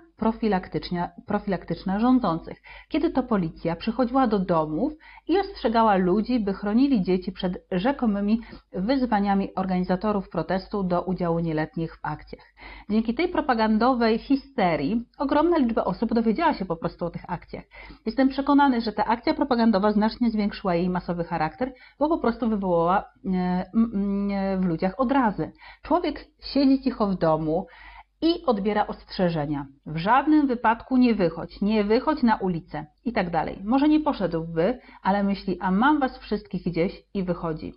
profilaktyczna, 1.27 1.99
rządzących, 1.99 2.63
kiedy 2.89 3.11
to 3.11 3.23
policja 3.23 3.77
przychodziła 3.77 4.27
do 4.27 4.39
domów 4.39 4.93
i 5.29 5.39
ostrzegała 5.39 5.97
ludzi, 5.97 6.41
by 6.41 6.55
chronili 6.55 7.03
dzieci 7.03 7.33
przed 7.33 7.67
rzekomymi 7.71 8.41
wyzwaniami 8.73 9.55
organizatorów 9.55 10.29
protestu 10.29 10.83
do 10.83 11.03
udziału 11.03 11.39
nieletnich 11.39 11.97
w 11.97 11.99
akcjach. 12.03 12.45
Dzięki 12.91 13.15
tej 13.15 13.29
propagandowej 13.29 14.19
histerii 14.19 15.05
ogromna 15.19 15.59
liczba 15.59 15.85
osób 15.85 16.15
dowiedziała 16.15 16.55
się 16.55 16.65
po 16.65 16.77
prostu 16.77 17.05
o 17.05 17.11
tych 17.11 17.31
akcjach. 17.31 17.65
Jestem 18.07 18.29
przekonany, 18.29 18.81
że 18.81 18.93
ta 18.93 19.05
akcja 19.05 19.35
propagandowa 19.35 19.93
znacznie 19.93 20.31
zwiększyła 20.31 20.75
jej 20.75 20.91
masowy 20.91 21.25
charakter, 21.25 21.73
bo 21.99 22.09
po 22.09 22.19
prostu 22.19 22.49
wywołała 22.49 23.05
e, 23.35 23.71
w 24.61 24.65
ludziach 24.65 25.01
odrazy. 25.01 25.53
Człowiek 25.83 26.25
siedzi 26.41 26.83
cicho 26.83 27.07
w 27.07 27.19
domu, 27.19 27.67
i 28.23 28.47
odbiera 28.47 28.87
ostrzeżenia. 28.87 29.67
W 29.87 29.97
żadnym 29.97 30.47
wypadku 30.47 30.97
nie 30.97 31.15
wychodź, 31.15 31.61
nie 31.61 31.85
wychodź 31.85 32.23
na 32.23 32.37
ulicę 32.37 32.87
i 33.05 33.13
tak 33.13 33.31
dalej. 33.31 33.61
Może 33.65 33.89
nie 33.89 34.01
poszedłby, 34.01 34.79
ale 35.03 35.23
myśli, 35.23 35.59
a 35.61 35.71
mam 35.71 36.01
was 36.01 36.19
wszystkich 36.19 36.65
gdzieś 36.65 37.03
i 37.15 37.23
wychodzi. 37.23 37.73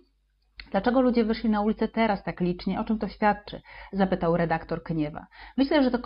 Dlaczego 0.70 1.00
ludzie 1.00 1.24
wyszli 1.24 1.50
na 1.50 1.60
ulicę 1.60 1.88
teraz 1.88 2.24
tak 2.24 2.40
licznie? 2.40 2.80
O 2.80 2.84
czym 2.84 2.98
to 2.98 3.08
świadczy? 3.08 3.60
Zapytał 3.92 4.36
redaktor 4.36 4.82
Kniewa. 4.82 5.26
Myślę, 5.56 5.82
że 5.82 5.90
to 5.90 5.98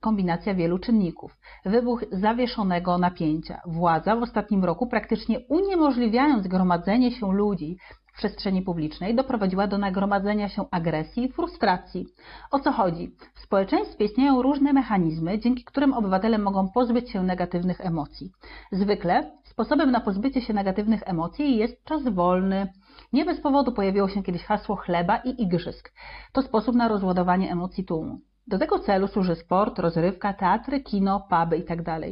kombinacja, 0.00 0.54
wielu 0.54 0.78
czynników. 0.78 1.36
Wybuch 1.64 2.04
zawieszonego 2.12 2.98
napięcia. 2.98 3.60
Władza 3.66 4.16
w 4.16 4.22
ostatnim 4.22 4.64
roku, 4.64 4.86
praktycznie 4.86 5.40
uniemożliwiając 5.48 6.48
gromadzenie 6.48 7.10
się 7.10 7.32
ludzi, 7.32 7.76
przestrzeni 8.16 8.62
publicznej 8.62 9.14
doprowadziła 9.14 9.66
do 9.66 9.78
nagromadzenia 9.78 10.48
się 10.48 10.64
agresji 10.70 11.24
i 11.24 11.32
frustracji. 11.32 12.06
O 12.50 12.58
co 12.58 12.72
chodzi? 12.72 13.14
W 13.34 13.40
społeczeństwie 13.40 14.04
istnieją 14.04 14.42
różne 14.42 14.72
mechanizmy, 14.72 15.38
dzięki 15.38 15.64
którym 15.64 15.92
obywatele 15.92 16.38
mogą 16.38 16.68
pozbyć 16.68 17.10
się 17.10 17.22
negatywnych 17.22 17.80
emocji. 17.80 18.30
Zwykle 18.72 19.30
sposobem 19.44 19.90
na 19.90 20.00
pozbycie 20.00 20.40
się 20.40 20.54
negatywnych 20.54 21.02
emocji 21.04 21.56
jest 21.56 21.84
czas 21.84 22.08
wolny. 22.08 22.72
Nie 23.12 23.24
bez 23.24 23.40
powodu 23.40 23.72
pojawiło 23.72 24.08
się 24.08 24.22
kiedyś 24.22 24.44
hasło 24.44 24.76
chleba 24.76 25.16
i 25.16 25.42
igrzysk. 25.42 25.92
To 26.32 26.42
sposób 26.42 26.74
na 26.74 26.88
rozładowanie 26.88 27.52
emocji 27.52 27.84
tłumu. 27.84 28.20
Do 28.46 28.58
tego 28.58 28.78
celu 28.78 29.08
służy 29.08 29.34
sport, 29.34 29.78
rozrywka, 29.78 30.32
teatry, 30.32 30.80
kino, 30.80 31.26
puby 31.30 31.56
itd. 31.56 31.84
Tak 31.84 32.02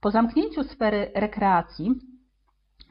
po 0.00 0.10
zamknięciu 0.10 0.64
sfery 0.64 1.10
rekreacji 1.14 1.90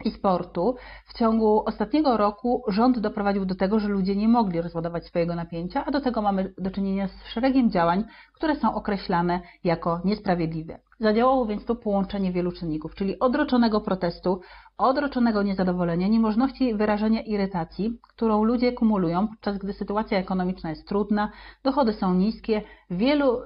i 0.06 0.12
sportu 0.12 0.76
w 1.06 1.14
ciągu 1.14 1.64
ostatniego 1.66 2.18
roku 2.18 2.64
rząd 2.68 3.00
doprowadził 3.00 3.46
do 3.46 3.56
tego, 3.56 3.80
że 3.80 3.88
ludzie 3.88 4.16
nie 4.16 4.28
mogli 4.28 4.62
rozładować 4.62 5.06
swojego 5.06 5.36
napięcia, 5.36 5.86
a 5.86 5.92
do 5.92 6.02
tego 6.02 6.22
mamy 6.22 6.54
do 6.58 6.72
czynienia 6.72 7.08
z 7.08 7.26
szeregiem 7.34 7.72
działań, 7.72 8.04
które 8.34 8.56
są 8.56 8.76
określane 8.76 9.42
jako 9.64 10.02
niesprawiedliwe. 10.06 10.80
Zadziałało 11.00 11.46
więc 11.46 11.66
tu 11.66 11.76
połączenie 11.76 12.32
wielu 12.32 12.52
czynników, 12.52 12.96
czyli 12.96 13.20
odroczonego 13.20 13.82
protestu, 13.82 14.42
odroczonego 14.78 15.44
niezadowolenia, 15.44 16.08
niemożności 16.08 16.76
wyrażenia 16.76 17.22
irytacji, 17.22 18.00
którą 18.16 18.44
ludzie 18.44 18.74
kumulują, 18.74 19.28
podczas 19.28 19.58
gdy 19.58 19.74
sytuacja 19.74 20.18
ekonomiczna 20.18 20.70
jest 20.70 20.88
trudna, 20.88 21.32
dochody 21.64 21.94
są 21.94 22.14
niskie, 22.14 22.62
wielu 22.90 23.42
y, 23.42 23.46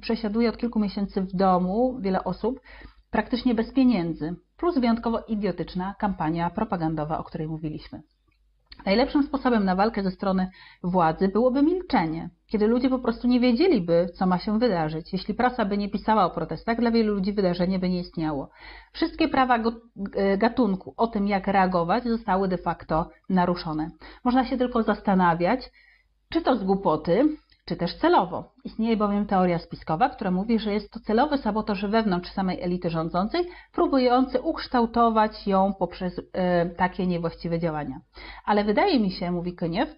przesiaduje 0.00 0.48
od 0.48 0.56
kilku 0.56 0.78
miesięcy 0.78 1.20
w 1.20 1.32
domu, 1.36 1.98
wiele 2.00 2.24
osób, 2.24 2.60
praktycznie 3.10 3.54
bez 3.54 3.72
pieniędzy, 3.72 4.34
plus 4.56 4.78
wyjątkowo 4.78 5.20
idiotyczna 5.28 5.94
kampania 5.98 6.50
propagandowa, 6.50 7.18
o 7.18 7.24
której 7.24 7.48
mówiliśmy. 7.48 8.02
Najlepszym 8.86 9.22
sposobem 9.22 9.64
na 9.64 9.76
walkę 9.76 10.02
ze 10.02 10.10
strony 10.10 10.50
władzy 10.82 11.28
byłoby 11.28 11.62
milczenie, 11.62 12.30
kiedy 12.46 12.66
ludzie 12.66 12.90
po 12.90 12.98
prostu 12.98 13.28
nie 13.28 13.40
wiedzieliby, 13.40 14.08
co 14.14 14.26
ma 14.26 14.38
się 14.38 14.58
wydarzyć. 14.58 15.12
Jeśli 15.12 15.34
prasa 15.34 15.64
by 15.64 15.78
nie 15.78 15.88
pisała 15.88 16.24
o 16.24 16.30
protestach, 16.30 16.80
dla 16.80 16.90
wielu 16.90 17.14
ludzi 17.14 17.32
wydarzenie 17.32 17.78
by 17.78 17.88
nie 17.88 18.00
istniało. 18.00 18.50
Wszystkie 18.92 19.28
prawa 19.28 19.58
e, 19.58 20.38
gatunku 20.38 20.94
o 20.96 21.06
tym, 21.06 21.28
jak 21.28 21.46
reagować, 21.46 22.04
zostały 22.04 22.48
de 22.48 22.58
facto 22.58 23.10
naruszone. 23.28 23.90
Można 24.24 24.44
się 24.44 24.56
tylko 24.56 24.82
zastanawiać, 24.82 25.70
czy 26.28 26.42
to 26.42 26.56
z 26.56 26.64
głupoty, 26.64 27.36
czy 27.68 27.76
też 27.76 27.94
celowo. 27.94 28.52
Istnieje 28.64 28.96
bowiem 28.96 29.26
teoria 29.26 29.58
spiskowa, 29.58 30.08
która 30.08 30.30
mówi, 30.30 30.58
że 30.58 30.72
jest 30.72 30.90
to 30.90 31.00
celowy 31.00 31.38
sabotaż 31.38 31.86
wewnątrz 31.86 32.30
samej 32.30 32.62
elity 32.62 32.90
rządzącej, 32.90 33.48
próbujący 33.72 34.40
ukształtować 34.40 35.46
ją 35.46 35.72
poprzez 35.78 36.18
y, 36.18 36.24
takie 36.76 37.06
niewłaściwe 37.06 37.58
działania. 37.58 38.00
Ale 38.44 38.64
wydaje 38.64 39.00
mi 39.00 39.10
się, 39.10 39.32
mówi 39.32 39.54
Kyniew, 39.54 39.88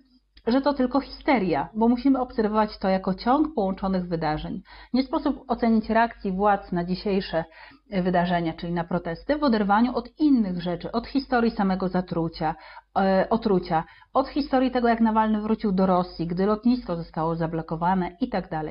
że 0.47 0.61
to 0.61 0.75
tylko 0.75 1.00
histeria, 1.00 1.68
bo 1.75 1.88
musimy 1.88 2.20
obserwować 2.20 2.78
to 2.78 2.88
jako 2.88 3.14
ciąg 3.14 3.54
połączonych 3.54 4.09
wydarzeń. 4.09 4.62
Nie 4.92 5.02
sposób 5.02 5.44
ocenić 5.49 5.88
reakcji 5.90 6.32
władz 6.32 6.73
na 6.73 6.85
dzisiejsze 6.85 7.44
wydarzenia, 7.90 8.52
czyli 8.52 8.73
na 8.73 8.85
protesty, 8.85 9.38
w 9.38 9.44
oderwaniu 9.44 9.94
od 9.94 10.20
innych 10.20 10.62
rzeczy, 10.62 10.92
od 10.92 11.06
historii 11.06 11.50
samego 11.50 11.88
zatrucia, 11.88 12.54
e, 12.99 13.26
otrucia, 13.30 13.85
od 14.14 14.28
historii 14.28 14.70
tego, 14.70 14.88
jak 14.88 15.00
Nawalny 15.00 15.40
wrócił 15.40 15.73
do 15.73 15.87
Rosji, 15.87 16.26
gdy 16.26 16.47
lotnisko 16.47 16.97
zostało 16.97 17.37
zablokowane 17.37 18.16
itd. 18.20 18.49
Tak 18.49 18.64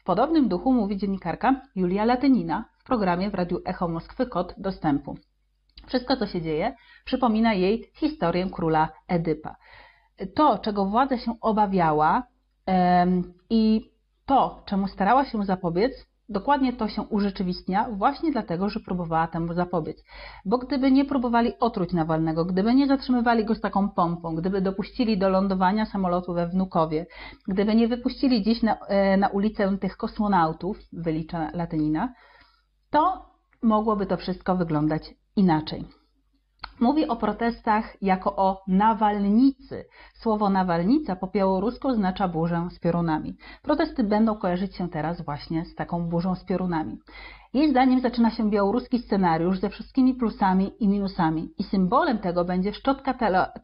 w 0.00 0.04
podobnym 0.04 0.48
duchu 0.48 0.72
mówi 0.72 0.96
dziennikarka 0.96 1.60
Julia 1.76 2.04
Latynina 2.04 2.64
w 2.78 2.84
programie 2.84 3.30
w 3.30 3.34
Radiu 3.34 3.60
Echo 3.64 3.88
Moskwy 3.88 4.26
Kod 4.26 4.54
Dostępu. 4.58 5.16
Wszystko, 5.86 6.16
co 6.16 6.26
się 6.26 6.42
dzieje, 6.42 6.74
przypomina 7.04 7.54
jej 7.54 7.90
historię 7.94 8.50
króla 8.50 8.88
Edypa 9.08 9.56
to, 10.34 10.58
czego 10.58 10.84
władza 10.84 11.18
się 11.18 11.34
obawiała 11.40 12.22
i 13.50 13.90
to, 14.26 14.62
czemu 14.66 14.88
starała 14.88 15.24
się 15.24 15.44
zapobiec, 15.44 15.92
dokładnie 16.28 16.72
to 16.72 16.88
się 16.88 17.02
urzeczywistnia 17.02 17.88
właśnie 17.90 18.32
dlatego, 18.32 18.68
że 18.68 18.80
próbowała 18.80 19.26
temu 19.26 19.54
zapobiec. 19.54 20.04
Bo 20.44 20.58
gdyby 20.58 20.90
nie 20.90 21.04
próbowali 21.04 21.52
otruć 21.60 21.92
Nawalnego, 21.92 22.44
gdyby 22.44 22.74
nie 22.74 22.86
zatrzymywali 22.86 23.44
go 23.44 23.54
z 23.54 23.60
taką 23.60 23.88
pompą, 23.88 24.34
gdyby 24.34 24.60
dopuścili 24.60 25.18
do 25.18 25.28
lądowania 25.28 25.86
samolotu 25.86 26.34
we 26.34 26.48
Wnukowie, 26.48 27.06
gdyby 27.48 27.74
nie 27.74 27.88
wypuścili 27.88 28.42
dziś 28.42 28.62
na, 28.62 28.78
e, 28.78 29.16
na 29.16 29.28
ulicę 29.28 29.78
tych 29.78 29.96
kosmonautów, 29.96 30.78
wylicza 30.92 31.50
Latynina, 31.54 32.12
to 32.90 33.26
mogłoby 33.62 34.06
to 34.06 34.16
wszystko 34.16 34.56
wyglądać 34.56 35.14
inaczej. 35.36 35.84
Mówi 36.84 37.08
o 37.08 37.16
protestach 37.16 38.02
jako 38.02 38.36
o 38.36 38.62
nawalnicy. 38.68 39.84
Słowo 40.14 40.50
nawalnica 40.50 41.16
po 41.16 41.26
białorusku 41.26 41.88
oznacza 41.88 42.28
burzę 42.28 42.68
z 42.70 42.78
piorunami. 42.78 43.36
Protesty 43.62 44.04
będą 44.04 44.36
kojarzyć 44.36 44.76
się 44.76 44.88
teraz 44.88 45.24
właśnie 45.24 45.64
z 45.64 45.74
taką 45.74 46.08
burzą 46.08 46.34
z 46.34 46.44
piorunami. 46.44 46.98
Jej 47.54 47.70
zdaniem 47.70 48.00
zaczyna 48.00 48.30
się 48.30 48.50
białoruski 48.50 48.98
scenariusz 48.98 49.58
ze 49.58 49.68
wszystkimi 49.68 50.14
plusami 50.14 50.72
i 50.80 50.88
minusami 50.88 51.48
i 51.58 51.64
symbolem 51.64 52.18
tego 52.18 52.44
będzie 52.44 52.74
szczotka 52.74 53.14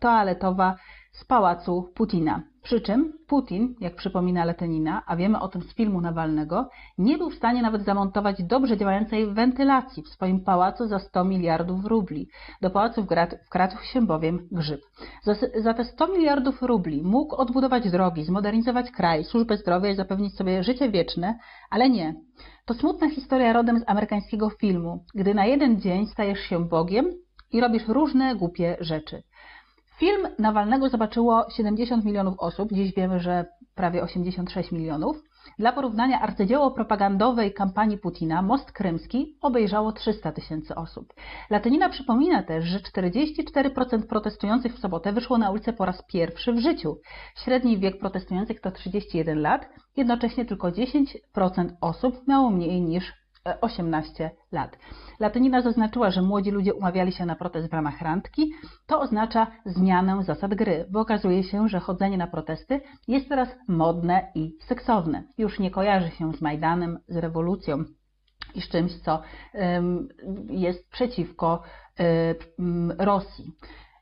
toaletowa 0.01 0.77
z 1.13 1.25
pałacu 1.25 1.93
Putina. 1.95 2.43
Przy 2.63 2.81
czym 2.81 3.13
Putin, 3.27 3.75
jak 3.81 3.97
przypomina 3.97 4.45
Letenina, 4.45 5.03
a 5.07 5.17
wiemy 5.17 5.41
o 5.41 5.49
tym 5.49 5.63
z 5.63 5.75
filmu 5.75 6.01
Nawalnego, 6.01 6.69
nie 6.99 7.19
był 7.19 7.31
w 7.31 7.35
stanie 7.35 7.63
nawet 7.63 7.85
zamontować 7.85 8.43
dobrze 8.43 8.77
działającej 8.77 9.35
wentylacji 9.35 10.03
w 10.03 10.09
swoim 10.09 10.45
pałacu 10.45 10.87
za 10.87 10.99
100 10.99 11.25
miliardów 11.25 11.85
rubli. 11.85 12.29
Do 12.63 12.71
pałacu 12.71 13.07
wkradł 13.47 13.77
się 13.83 14.07
bowiem 14.07 14.49
grzyb. 14.53 14.81
Za, 15.23 15.35
za 15.59 15.75
te 15.75 15.85
100 15.85 16.09
miliardów 16.09 16.63
rubli 16.63 17.03
mógł 17.03 17.37
odbudować 17.37 17.91
drogi, 17.91 18.25
zmodernizować 18.25 18.91
kraj, 18.91 19.25
służbę 19.25 19.57
zdrowia 19.57 19.91
i 19.91 19.97
zapewnić 19.97 20.37
sobie 20.37 20.63
życie 20.63 20.91
wieczne, 20.91 21.39
ale 21.71 21.91
nie. 21.91 22.15
To 22.65 22.75
smutna 22.75 23.11
historia 23.11 23.53
rodem 23.53 23.79
z 23.79 23.85
amerykańskiego 23.87 24.51
filmu, 24.51 25.05
gdy 25.15 25.35
na 25.35 25.47
jeden 25.47 25.81
dzień 25.81 26.07
stajesz 26.07 26.41
się 26.41 26.69
Bogiem 26.69 27.07
i 27.53 27.61
robisz 27.61 27.89
różne 27.89 28.37
głupie 28.37 28.77
rzeczy. 28.81 29.23
Film 30.01 30.29
Nawalnego 30.39 30.89
zobaczyło 30.89 31.47
70 31.51 32.05
milionów 32.05 32.35
osób, 32.39 32.73
dziś 32.73 32.95
wiemy, 32.95 33.21
że 33.21 33.45
prawie 33.75 34.03
86 34.03 34.73
milionów. 34.73 35.17
Dla 35.59 35.73
porównania 35.73 36.21
arcydzieło 36.21 36.71
propagandowej 36.71 37.55
kampanii 37.55 37.99
Putina 37.99 38.43
Most 38.43 38.73
Krymski 38.73 39.37
obejrzało 39.41 39.93
300 39.93 40.33
tysięcy 40.33 40.75
osób. 40.75 41.15
Latynina 41.51 41.89
przypomina 41.89 42.43
też, 42.43 42.65
że 42.65 42.79
44% 42.79 44.07
protestujących 44.09 44.75
w 44.75 44.79
sobotę 44.79 45.13
wyszło 45.13 45.39
na 45.39 45.51
ulicę 45.51 45.73
po 45.73 45.85
raz 45.85 46.03
pierwszy 46.07 46.53
w 46.53 46.59
życiu. 46.59 46.97
Średni 47.45 47.79
wiek 47.79 47.99
protestujących 47.99 48.61
to 48.61 48.71
31 48.71 49.41
lat, 49.41 49.69
jednocześnie 49.97 50.45
tylko 50.45 50.69
10% 50.69 51.69
osób 51.81 52.29
miało 52.29 52.51
mniej 52.51 52.81
niż 52.81 53.20
18 53.61 54.31
lat. 54.53 54.79
Latynina 55.21 55.63
zaznaczyła, 55.63 56.11
że 56.11 56.23
młodzi 56.23 56.51
ludzie 56.51 56.75
umawiali 56.75 57.13
się 57.13 57.27
na 57.27 57.37
protest 57.37 57.71
w 57.71 57.73
ramach 57.73 58.03
randki. 58.03 58.53
To 58.87 59.01
oznacza 59.01 59.47
zmianę 59.67 60.25
zasad 60.25 60.55
gry, 60.55 60.87
bo 60.91 61.01
okazuje 61.01 61.43
się, 61.43 61.69
że 61.69 61.81
chodzenie 61.81 62.19
na 62.19 62.27
protesty 62.27 62.81
jest 63.09 63.29
teraz 63.29 63.49
modne 63.69 64.33
i 64.35 64.57
seksowne. 64.61 65.25
Już 65.39 65.59
nie 65.59 65.71
kojarzy 65.71 66.11
się 66.11 66.33
z 66.33 66.41
Majdanem, 66.41 66.99
z 67.09 67.17
rewolucją. 67.17 67.85
i 68.55 68.61
z 68.61 68.69
czymś, 68.69 68.93
co 68.95 69.23
jest 70.49 70.91
przeciwko 70.91 71.63
Rosji. 72.99 73.53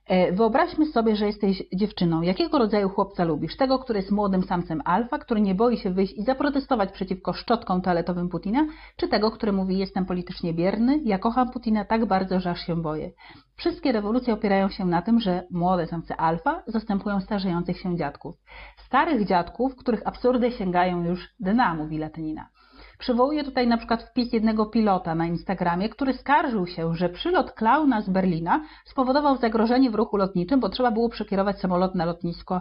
E, 0.08 0.32
wyobraźmy 0.32 0.86
sobie, 0.86 1.16
że 1.16 1.26
jesteś 1.26 1.62
dziewczyną. 1.74 2.22
Jakiego 2.22 2.58
rodzaju 2.58 2.88
chłopca 2.88 3.24
lubisz? 3.24 3.56
Tego, 3.56 3.78
który 3.78 3.98
jest 3.98 4.10
młodym 4.10 4.42
samcem 4.42 4.82
alfa, 4.84 5.18
który 5.18 5.40
nie 5.40 5.54
boi 5.54 5.76
się 5.76 5.90
wyjść 5.90 6.14
i 6.16 6.22
zaprotestować 6.22 6.92
przeciwko 6.92 7.32
szczotkom 7.32 7.82
toaletowym 7.82 8.28
Putina? 8.28 8.66
Czy 8.96 9.08
tego, 9.08 9.30
który 9.30 9.52
mówi, 9.52 9.78
jestem 9.78 10.06
politycznie 10.06 10.54
bierny, 10.54 11.00
ja 11.04 11.18
kocham 11.18 11.50
Putina 11.50 11.84
tak 11.84 12.06
bardzo, 12.06 12.40
że 12.40 12.50
aż 12.50 12.66
się 12.66 12.82
boję? 12.82 13.10
Wszystkie 13.56 13.92
rewolucje 13.92 14.34
opierają 14.34 14.68
się 14.68 14.84
na 14.84 15.02
tym, 15.02 15.20
że 15.20 15.46
młode 15.50 15.86
samce 15.86 16.16
alfa 16.16 16.62
zastępują 16.66 17.20
starzejących 17.20 17.78
się 17.78 17.96
dziadków. 17.96 18.34
Starych 18.76 19.26
dziadków, 19.26 19.76
których 19.76 20.06
absurdy 20.06 20.50
sięgają 20.50 21.04
już 21.04 21.28
dna, 21.40 21.74
mówi 21.74 21.98
Latynina. 21.98 22.48
Przywołuję 22.98 23.44
tutaj 23.44 23.66
na 23.66 23.76
przykład 23.76 24.02
wpis 24.02 24.32
jednego 24.32 24.66
pilota 24.66 25.14
na 25.14 25.26
Instagramie, 25.26 25.88
który 25.88 26.12
skarżył 26.12 26.66
się, 26.66 26.94
że 26.94 27.08
przylot 27.08 27.52
klauna 27.52 28.00
z 28.00 28.10
Berlina 28.10 28.64
spowodował 28.86 29.36
zagrożenie 29.36 29.90
w 29.90 29.94
ruchu 29.94 30.16
lotniczym, 30.16 30.60
bo 30.60 30.68
trzeba 30.68 30.90
było 30.90 31.08
przekierować 31.08 31.60
samolot 31.60 31.94
na 31.94 32.04
lotnisko 32.04 32.60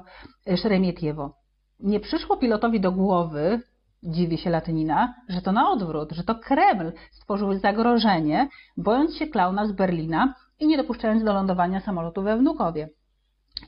Szeremietiewo. 0.55 1.35
Nie 1.79 1.99
przyszło 1.99 2.37
pilotowi 2.37 2.79
do 2.79 2.91
głowy, 2.91 3.61
dziwi 4.03 4.37
się 4.37 4.49
Latynina, 4.49 5.13
że 5.29 5.41
to 5.41 5.51
na 5.51 5.69
odwrót, 5.69 6.11
że 6.11 6.23
to 6.23 6.35
Kreml 6.35 6.91
stworzył 7.11 7.53
zagrożenie, 7.53 8.49
bojąc 8.77 9.15
się 9.15 9.27
klauna 9.27 9.67
z 9.67 9.71
Berlina 9.71 10.33
i 10.59 10.67
nie 10.67 10.77
dopuszczając 10.77 11.23
do 11.23 11.33
lądowania 11.33 11.79
samolotu 11.79 12.21
we 12.21 12.37
Wnukowie 12.37 12.89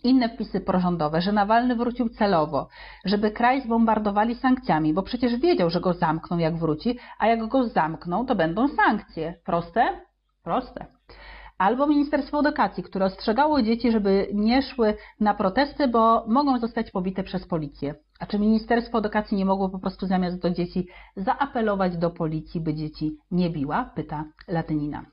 inne 0.03 0.29
wpisy 0.29 0.61
prorządowe, 0.61 1.21
że 1.21 1.31
Nawalny 1.31 1.75
wrócił 1.75 2.09
celowo, 2.09 2.67
żeby 3.05 3.31
kraj 3.31 3.61
zbombardowali 3.61 4.35
sankcjami, 4.35 4.93
bo 4.93 5.03
przecież 5.03 5.35
wiedział, 5.35 5.69
że 5.69 5.81
go 5.81 5.93
zamkną 5.93 6.37
jak 6.37 6.57
wróci, 6.57 6.97
a 7.19 7.27
jak 7.27 7.47
go 7.47 7.67
zamkną, 7.67 8.25
to 8.25 8.35
będą 8.35 8.67
sankcje. 8.67 9.33
Proste? 9.45 10.01
Proste. 10.43 10.85
Albo 11.57 11.87
Ministerstwo 11.87 12.39
Edukacji, 12.39 12.83
które 12.83 13.05
ostrzegało 13.05 13.61
dzieci, 13.61 13.91
żeby 13.91 14.27
nie 14.33 14.61
szły 14.61 14.93
na 15.19 15.33
protesty, 15.33 15.87
bo 15.87 16.25
mogą 16.27 16.59
zostać 16.59 16.91
pobite 16.91 17.23
przez 17.23 17.47
policję. 17.47 17.95
A 18.19 18.25
czy 18.25 18.39
Ministerstwo 18.39 18.97
Edukacji 18.97 19.37
nie 19.37 19.45
mogło 19.45 19.69
po 19.69 19.79
prostu 19.79 20.05
zamiast 20.05 20.41
do 20.41 20.49
dzieci 20.49 20.87
zaapelować 21.15 21.97
do 21.97 22.09
policji, 22.09 22.61
by 22.61 22.73
dzieci 22.73 23.17
nie 23.31 23.49
biła? 23.49 23.91
Pyta 23.95 24.25
Latynina. 24.47 25.05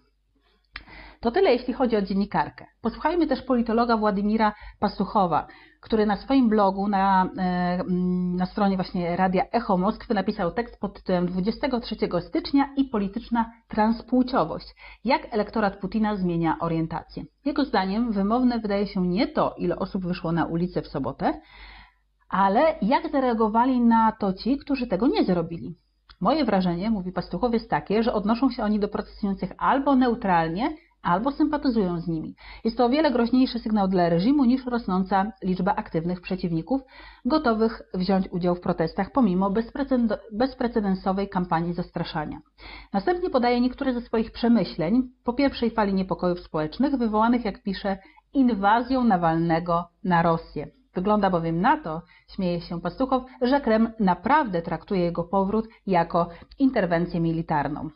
To 1.27 1.31
tyle, 1.31 1.53
jeśli 1.53 1.75
chodzi 1.75 1.97
o 1.97 2.03
dziennikarkę. 2.03 2.67
Posłuchajmy 2.81 3.27
też 3.27 3.43
politologa 3.43 3.97
Władimira 3.97 4.53
Pasuchowa, 4.79 5.47
który 5.81 6.07
na 6.07 6.17
swoim 6.17 6.49
blogu 6.49 6.89
na, 6.89 7.31
e, 7.39 7.85
na 8.37 8.47
stronie 8.47 8.77
właśnie 8.77 9.17
Radia 9.17 9.45
Echo 9.53 9.77
Moskwy 9.77 10.15
napisał 10.15 10.53
tekst 10.53 10.81
pod 10.81 10.95
tytułem 10.95 11.27
23 11.27 11.97
stycznia 12.21 12.69
i 12.77 12.85
polityczna 12.85 13.53
transpłciowość. 13.69 14.75
Jak 15.05 15.35
elektorat 15.35 15.77
Putina 15.77 16.17
zmienia 16.17 16.57
orientację. 16.61 17.25
Jego 17.45 17.65
zdaniem 17.65 18.13
wymowne 18.13 18.59
wydaje 18.59 18.87
się 18.87 19.07
nie 19.07 19.27
to, 19.27 19.55
ile 19.59 19.77
osób 19.77 20.07
wyszło 20.07 20.33
na 20.33 20.45
ulicę 20.45 20.83
w 20.83 20.89
sobotę, 20.89 21.41
ale 22.29 22.75
jak 22.83 23.11
zareagowali 23.13 23.81
na 23.81 24.13
to 24.13 24.33
ci, 24.33 24.59
którzy 24.59 24.87
tego 24.87 25.07
nie 25.07 25.25
zrobili. 25.25 25.77
Moje 26.21 26.45
wrażenie, 26.45 26.91
mówi 26.91 27.13
Pastuchow, 27.13 27.53
jest 27.53 27.71
takie, 27.71 28.03
że 28.03 28.13
odnoszą 28.13 28.51
się 28.51 28.63
oni 28.63 28.81
do 28.81 28.89
protestujących 28.89 29.53
albo 29.59 29.97
neutralnie, 29.97 30.77
albo 31.07 31.33
sympatyzują 31.33 32.01
z 32.01 32.09
nimi. 32.09 32.35
Jest 32.65 32.77
to 32.77 32.85
o 32.85 32.89
wiele 32.89 33.11
groźniejszy 33.11 33.59
sygnał 33.59 33.89
dla 33.89 34.09
reżimu 34.09 34.45
niż 34.45 34.67
rosnąca 34.67 35.33
liczba 35.43 35.75
aktywnych 35.77 36.21
przeciwników 36.21 36.81
gotowych 37.25 37.83
wziąć 37.95 38.29
udział 38.33 38.55
w 38.55 38.61
protestach 38.61 39.13
pomimo 39.13 39.53
bezprecedensowej 40.33 41.29
kampanii 41.29 41.75
zastraszania. 41.75 42.39
Następnie 42.93 43.31
podaje 43.31 43.61
niektóre 43.61 43.93
ze 43.93 44.01
swoich 44.01 44.31
przemyśleń 44.31 45.03
po 45.25 45.33
pierwszej 45.33 45.71
fali 45.71 45.95
niepokojów 45.95 46.41
społecznych 46.41 46.97
wywołanych, 46.97 47.45
jak 47.45 47.63
pisze, 47.63 47.99
inwazją 48.35 49.05
Nawalnego 49.05 49.89
na 50.05 50.23
Rosję. 50.23 50.69
Wygląda 50.95 51.31
bowiem 51.31 51.61
na 51.61 51.77
to, 51.77 52.03
śmieje 52.35 52.61
się 52.61 52.81
Pastuchow, 52.81 53.23
że 53.43 53.61
Kreml 53.61 53.91
naprawdę 54.01 54.63
traktuje 54.63 55.01
jego 55.01 55.25
powrót 55.25 55.69
jako 55.87 56.29
interwencję 56.59 57.21
militarną. 57.21 57.91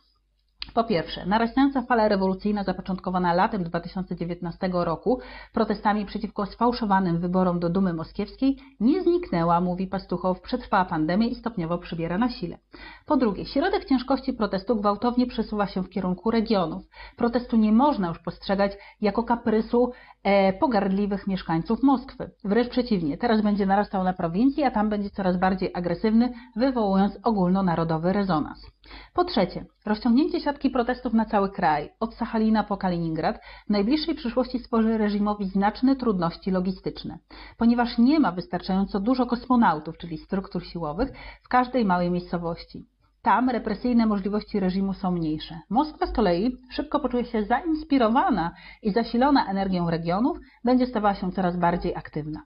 Po 0.75 0.85
pierwsze, 0.85 1.27
narastająca 1.27 1.83
fala 1.83 2.09
rewolucyjna 2.09 2.65
zapoczątkowana 2.65 3.35
latem 3.35 3.65
2019 3.65 4.71
roku 4.73 5.21
protestami 5.53 6.07
przeciwko 6.07 6.47
sfałszowanym 6.47 7.19
wyborom 7.19 7.61
do 7.61 7.71
Dumy 7.71 7.93
Moskiewskiej 7.93 8.57
nie 8.81 9.03
zniknęła, 9.03 9.61
mówi 9.61 9.87
Pastuchow, 9.87 10.41
przetrwała 10.41 10.85
pandemię 10.85 11.29
i 11.29 11.35
stopniowo 11.35 11.79
przybiera 11.79 12.19
na 12.19 12.31
sile. 12.31 12.59
Po 13.07 13.17
drugie, 13.17 13.47
środek 13.47 13.85
ciężkości 13.85 14.33
protestu 14.33 14.77
gwałtownie 14.77 15.27
przesuwa 15.27 15.67
się 15.67 15.83
w 15.83 15.91
kierunku 15.91 16.31
regionów. 16.31 16.83
Protestu 17.17 17.57
nie 17.57 17.73
można 17.73 18.09
już 18.09 18.19
postrzegać 18.19 18.73
jako 19.01 19.23
kaprysu 19.23 19.93
e, 20.23 20.53
pogardliwych 20.53 21.27
mieszkańców 21.27 21.83
Moskwy. 21.83 22.31
Wręcz 22.45 22.69
przeciwnie, 22.69 23.19
teraz 23.19 23.43
będzie 23.43 23.67
narastał 23.67 24.05
na 24.05 24.13
prowincji, 24.13 24.65
a 24.65 24.71
tam 24.71 24.89
będzie 24.89 25.11
coraz 25.11 25.37
bardziej 25.37 25.71
agresywny, 25.75 26.33
wywołując 26.57 27.19
ogólnonarodowy 27.23 28.13
rezonans. 28.13 28.67
Po 29.15 29.25
trzecie, 29.25 29.65
rozciągnięcie 29.87 30.41
siatki 30.41 30.60
protestów 30.69 31.13
na 31.13 31.25
cały 31.25 31.51
kraj, 31.51 31.91
od 32.01 32.15
Sachalina 32.15 32.65
po 32.65 32.77
Kaliningrad, 32.77 33.41
w 33.67 33.71
najbliższej 33.71 34.15
przyszłości 34.15 34.59
stworzy 34.59 34.99
reżimowi 34.99 35.45
znaczne 35.45 35.97
trudności 35.97 36.51
logistyczne, 36.51 37.19
ponieważ 37.57 37.99
nie 37.99 38.21
ma 38.21 38.33
wystarczająco 38.33 39.01
dużo 39.01 39.27
kosmonautów, 39.27 39.99
czyli 39.99 40.19
struktur 40.19 40.67
siłowych, 40.67 41.13
w 41.43 41.49
każdej 41.49 41.85
małej 41.85 42.11
miejscowości. 42.11 42.87
Tam 43.23 43.51
represyjne 43.51 44.07
możliwości 44.07 44.61
reżimu 44.61 44.93
są 44.93 45.11
mniejsze. 45.11 45.61
Moskwa 45.71 46.07
z 46.07 46.13
kolei 46.13 46.57
szybko 46.71 47.01
poczuje 47.01 47.25
się 47.25 47.45
zainspirowana 47.45 48.55
i 48.83 48.93
zasilona 48.93 49.47
energią 49.47 49.91
regionów, 49.91 50.39
będzie 50.65 50.87
stawała 50.87 51.15
się 51.15 51.33
coraz 51.33 51.57
bardziej 51.57 51.97
aktywna. 51.97 52.43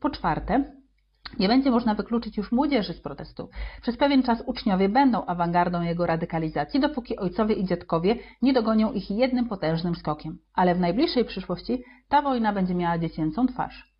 Po 0.00 0.10
czwarte, 0.10 0.79
nie 1.38 1.48
będzie 1.48 1.70
można 1.70 1.94
wykluczyć 1.94 2.36
już 2.36 2.52
młodzieży 2.52 2.92
z 2.92 3.00
protestu. 3.00 3.48
Przez 3.82 3.96
pewien 3.96 4.22
czas 4.22 4.42
uczniowie 4.46 4.88
będą 4.88 5.26
awangardą 5.26 5.82
jego 5.82 6.06
radykalizacji, 6.06 6.80
dopóki 6.80 7.16
ojcowie 7.16 7.54
i 7.54 7.64
dziadkowie 7.64 8.16
nie 8.42 8.52
dogonią 8.52 8.92
ich 8.92 9.10
jednym 9.10 9.48
potężnym 9.48 9.94
skokiem. 9.94 10.38
Ale 10.54 10.74
w 10.74 10.80
najbliższej 10.80 11.24
przyszłości 11.24 11.82
ta 12.08 12.22
wojna 12.22 12.52
będzie 12.52 12.74
miała 12.74 12.98
dziecięcą 12.98 13.46
twarz. 13.46 13.90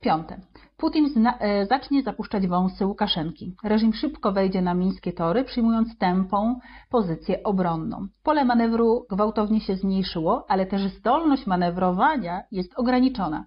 Piąte. 0.00 0.40
Putin 0.76 1.26
e, 1.26 1.66
zacznie 1.66 2.02
zapuszczać 2.02 2.46
wąsy 2.46 2.86
Łukaszenki. 2.86 3.56
Reżim 3.64 3.92
szybko 3.92 4.32
wejdzie 4.32 4.62
na 4.62 4.74
mińskie 4.74 5.12
tory, 5.12 5.44
przyjmując 5.44 5.98
tępą 5.98 6.60
pozycję 6.90 7.42
obronną. 7.42 8.06
Pole 8.22 8.44
manewru 8.44 9.06
gwałtownie 9.10 9.60
się 9.60 9.76
zmniejszyło, 9.76 10.44
ale 10.48 10.66
też 10.66 10.82
zdolność 10.82 11.46
manewrowania 11.46 12.42
jest 12.50 12.72
ograniczona. 12.76 13.44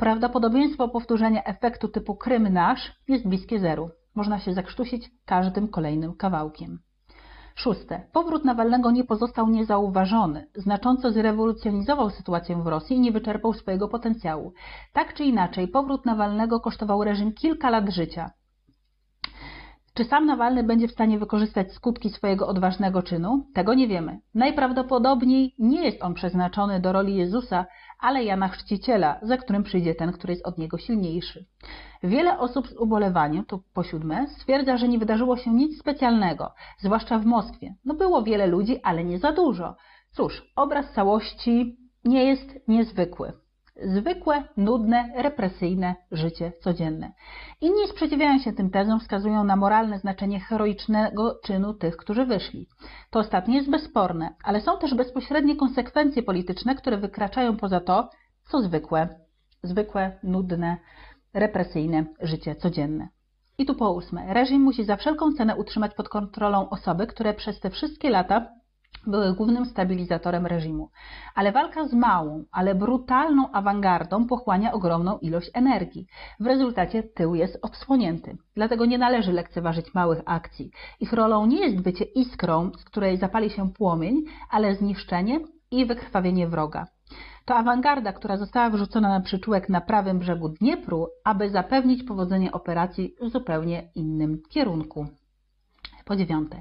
Prawdopodobieństwo 0.00 0.88
powtórzenia 0.88 1.44
efektu 1.44 1.88
typu 1.88 2.14
Krym 2.14 2.52
nasz 2.52 2.92
jest 3.08 3.28
bliskie 3.28 3.58
zeru. 3.58 3.90
Można 4.14 4.38
się 4.38 4.54
zakrztusić 4.54 5.10
każdym 5.24 5.68
kolejnym 5.68 6.16
kawałkiem. 6.16 6.78
Szóste. 7.54 8.02
Powrót 8.12 8.44
Nawalnego 8.44 8.90
nie 8.90 9.04
pozostał 9.04 9.48
niezauważony. 9.48 10.46
Znacząco 10.54 11.12
zrewolucjonizował 11.12 12.10
sytuację 12.10 12.62
w 12.62 12.66
Rosji 12.66 12.96
i 12.96 13.00
nie 13.00 13.12
wyczerpał 13.12 13.52
swojego 13.52 13.88
potencjału. 13.88 14.52
Tak 14.92 15.14
czy 15.14 15.24
inaczej, 15.24 15.68
powrót 15.68 16.06
Nawalnego 16.06 16.60
kosztował 16.60 17.04
reżim 17.04 17.32
kilka 17.32 17.70
lat 17.70 17.90
życia. 17.90 18.30
Czy 19.94 20.04
sam 20.04 20.26
Nawalny 20.26 20.64
będzie 20.64 20.88
w 20.88 20.92
stanie 20.92 21.18
wykorzystać 21.18 21.72
skutki 21.72 22.10
swojego 22.10 22.48
odważnego 22.48 23.02
czynu? 23.02 23.46
Tego 23.54 23.74
nie 23.74 23.88
wiemy. 23.88 24.20
Najprawdopodobniej 24.34 25.54
nie 25.58 25.84
jest 25.84 26.02
on 26.02 26.14
przeznaczony 26.14 26.80
do 26.80 26.92
roli 26.92 27.16
Jezusa, 27.16 27.66
ale 27.98 28.24
Jana 28.24 28.48
Chrzciciela, 28.48 29.18
za 29.22 29.36
którym 29.36 29.62
przyjdzie 29.62 29.94
ten, 29.94 30.12
który 30.12 30.32
jest 30.32 30.46
od 30.46 30.58
niego 30.58 30.78
silniejszy. 30.78 31.46
Wiele 32.02 32.38
osób 32.38 32.68
z 32.68 32.76
ubolewaniem, 32.76 33.44
to 33.44 33.60
po 33.74 33.82
siódme, 33.82 34.26
stwierdza, 34.28 34.76
że 34.76 34.88
nie 34.88 34.98
wydarzyło 34.98 35.36
się 35.36 35.50
nic 35.50 35.78
specjalnego, 35.78 36.54
zwłaszcza 36.78 37.18
w 37.18 37.26
Moskwie. 37.26 37.74
No 37.84 37.94
było 37.94 38.22
wiele 38.22 38.46
ludzi, 38.46 38.80
ale 38.82 39.04
nie 39.04 39.18
za 39.18 39.32
dużo. 39.32 39.76
Cóż, 40.10 40.52
obraz 40.56 40.92
całości 40.92 41.76
nie 42.04 42.24
jest 42.24 42.68
niezwykły 42.68 43.32
zwykłe, 43.84 44.44
nudne, 44.56 45.12
represyjne 45.16 45.94
życie 46.12 46.52
codzienne. 46.60 47.12
Inni 47.60 47.88
sprzeciwiają 47.88 48.38
się 48.38 48.52
tym 48.52 48.70
tezom, 48.70 49.00
wskazują 49.00 49.44
na 49.44 49.56
moralne 49.56 49.98
znaczenie 49.98 50.40
heroicznego 50.40 51.40
czynu 51.44 51.74
tych, 51.74 51.96
którzy 51.96 52.24
wyszli. 52.24 52.66
To 53.10 53.18
ostatnie 53.18 53.56
jest 53.56 53.70
bezsporne, 53.70 54.34
ale 54.44 54.60
są 54.60 54.78
też 54.78 54.94
bezpośrednie 54.94 55.56
konsekwencje 55.56 56.22
polityczne, 56.22 56.74
które 56.74 56.96
wykraczają 56.98 57.56
poza 57.56 57.80
to, 57.80 58.10
co 58.50 58.62
zwykłe, 58.62 59.08
zwykłe, 59.62 60.18
nudne, 60.22 60.76
represyjne 61.34 62.04
życie 62.20 62.54
codzienne. 62.54 63.08
I 63.58 63.66
tu 63.66 63.74
po 63.74 63.92
ósme, 63.92 64.34
reżim 64.34 64.62
musi 64.62 64.84
za 64.84 64.96
wszelką 64.96 65.32
cenę 65.32 65.56
utrzymać 65.56 65.94
pod 65.94 66.08
kontrolą 66.08 66.68
osoby, 66.68 67.06
które 67.06 67.34
przez 67.34 67.60
te 67.60 67.70
wszystkie 67.70 68.10
lata 68.10 68.59
były 69.06 69.34
głównym 69.34 69.66
stabilizatorem 69.66 70.46
reżimu. 70.46 70.90
Ale 71.34 71.52
walka 71.52 71.88
z 71.88 71.92
małą, 71.92 72.44
ale 72.52 72.74
brutalną 72.74 73.52
awangardą 73.52 74.26
pochłania 74.26 74.72
ogromną 74.72 75.18
ilość 75.18 75.50
energii. 75.54 76.06
W 76.40 76.46
rezultacie 76.46 77.02
tył 77.02 77.34
jest 77.34 77.58
odsłonięty. 77.62 78.36
Dlatego 78.54 78.86
nie 78.86 78.98
należy 78.98 79.32
lekceważyć 79.32 79.94
małych 79.94 80.22
akcji. 80.26 80.70
Ich 81.00 81.12
rolą 81.12 81.46
nie 81.46 81.60
jest 81.60 81.80
bycie 81.80 82.04
iskrą, 82.04 82.70
z 82.78 82.84
której 82.84 83.16
zapali 83.16 83.50
się 83.50 83.72
płomień, 83.72 84.24
ale 84.50 84.74
zniszczenie 84.74 85.40
i 85.70 85.86
wykrwawienie 85.86 86.48
wroga. 86.48 86.86
To 87.44 87.56
awangarda, 87.56 88.12
która 88.12 88.36
została 88.36 88.70
wrzucona 88.70 89.08
na 89.08 89.20
przyczółek 89.20 89.68
na 89.68 89.80
prawym 89.80 90.18
brzegu 90.18 90.48
Dniepru, 90.48 91.06
aby 91.24 91.50
zapewnić 91.50 92.02
powodzenie 92.02 92.52
operacji 92.52 93.14
w 93.20 93.28
zupełnie 93.28 93.88
innym 93.94 94.42
kierunku. 94.48 95.06
Po 96.04 96.16
dziewiąte, 96.16 96.60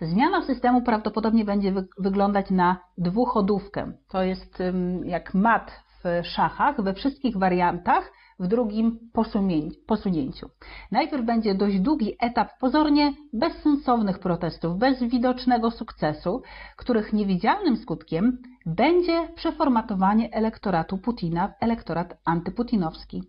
Zmiana 0.00 0.42
systemu 0.42 0.82
prawdopodobnie 0.82 1.44
będzie 1.44 1.72
wy 1.72 1.88
wyglądać 1.98 2.50
na 2.50 2.76
dwuchodówkę. 2.98 3.92
To 4.08 4.22
jest 4.22 4.58
jak 5.04 5.34
mat 5.34 5.72
w 6.04 6.26
szachach 6.26 6.82
we 6.82 6.94
wszystkich 6.94 7.36
wariantach 7.36 8.12
w 8.40 8.46
drugim 8.46 8.98
posunięciu. 9.86 10.50
Najpierw 10.90 11.24
będzie 11.24 11.54
dość 11.54 11.80
długi 11.80 12.16
etap 12.20 12.48
pozornie 12.60 13.12
bezsensownych 13.32 14.18
protestów, 14.18 14.78
bez 14.78 15.02
widocznego 15.02 15.70
sukcesu, 15.70 16.42
których 16.76 17.12
niewidzialnym 17.12 17.76
skutkiem 17.76 18.38
będzie 18.66 19.28
przeformatowanie 19.34 20.32
elektoratu 20.32 20.98
Putina 20.98 21.48
w 21.48 21.52
elektorat 21.60 22.18
antyputinowski. 22.24 23.22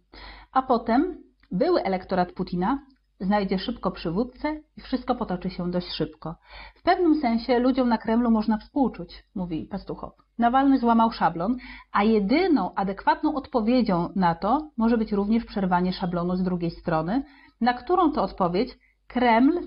A 0.52 0.62
potem 0.62 1.18
były 1.52 1.84
elektorat 1.84 2.32
Putina 2.32 2.80
znajdzie 3.22 3.60
szybko 3.60 3.92
przywódcę 3.92 4.62
i 4.78 4.82
wszystko 4.82 5.16
potoczy 5.16 5.50
się 5.50 5.72
dość 5.72 5.92
szybko. 5.92 6.36
W 6.76 6.82
pewnym 6.82 7.22
sensie 7.22 7.60
ludziom 7.60 7.90
na 7.90 7.98
Kremlu 7.98 8.32
można 8.32 8.58
współczuć, 8.58 9.24
mówi 9.36 9.66
Pastuchow. 9.66 10.14
Nawalny 10.38 10.80
złamał 10.80 11.12
szablon, 11.12 11.58
a 11.92 12.04
jedyną 12.04 12.76
adekwatną 12.76 13.36
odpowiedzią 13.36 14.10
na 14.16 14.36
to 14.36 14.70
może 14.78 14.98
być 14.98 15.12
również 15.12 15.46
przerwanie 15.46 15.94
szablonu 15.94 16.36
z 16.36 16.44
drugiej 16.44 16.72
strony, 16.72 17.24
na 17.62 17.74
którą 17.74 18.12
to 18.12 18.24
odpowiedź 18.24 18.78
Kreml 19.08 19.60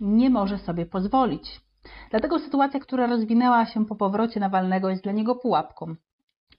nie 0.00 0.30
może 0.30 0.58
sobie 0.58 0.86
pozwolić. 0.86 1.60
Dlatego 2.10 2.38
sytuacja, 2.38 2.80
która 2.80 3.06
rozwinęła 3.06 3.66
się 3.66 3.86
po 3.86 3.96
powrocie 3.96 4.40
Nawalnego 4.40 4.90
jest 4.90 5.02
dla 5.02 5.12
niego 5.12 5.34
pułapką. 5.34 5.94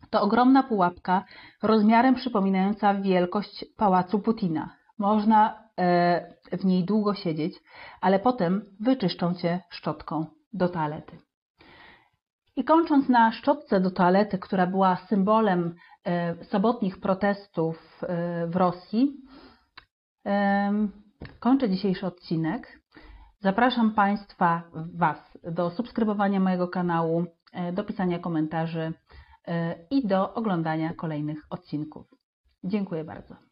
To 0.10 0.22
ogromna 0.22 0.64
pułapka 0.64 1.24
rozmiarem 1.64 2.16
przypominająca 2.16 2.94
wielkość 2.94 3.66
pałacu 3.78 4.20
Putina. 4.20 4.76
Można 4.98 5.67
w 6.52 6.66
niej 6.66 6.84
długo 6.86 7.14
siedzieć, 7.14 7.64
ale 8.02 8.20
potem 8.20 8.62
wyczyszczą 8.80 9.34
cię 9.34 9.60
szczotką 9.70 10.26
do 10.54 10.70
toalety. 10.70 11.18
I 12.56 12.64
kończąc 12.64 13.10
na 13.10 13.32
szczotce 13.32 13.80
do 13.80 13.92
toalety, 13.92 14.38
która 14.38 14.68
była 14.68 14.96
symbolem 14.96 15.76
e, 16.06 16.46
sobotnich 16.46 17.00
protestów 17.00 18.02
e, 18.04 18.48
w 18.48 18.56
Rosji, 18.56 19.14
kończę 21.40 21.70
dzisiejszy 21.70 22.06
odcinek. 22.06 22.80
Zapraszam 23.40 23.94
Państwa, 23.94 24.64
Was 24.96 25.38
do 25.44 25.70
subskrybowania 25.70 26.40
mojego 26.40 26.68
kanału, 26.68 27.26
do 27.74 27.84
pisania 27.84 28.20
komentarzy 28.20 28.94
i 29.92 30.08
do 30.08 30.34
oglądania 30.34 30.94
kolejnych 30.94 31.46
odcinków. 31.50 32.08
Dziękuję 32.64 33.04
bardzo. 33.04 33.47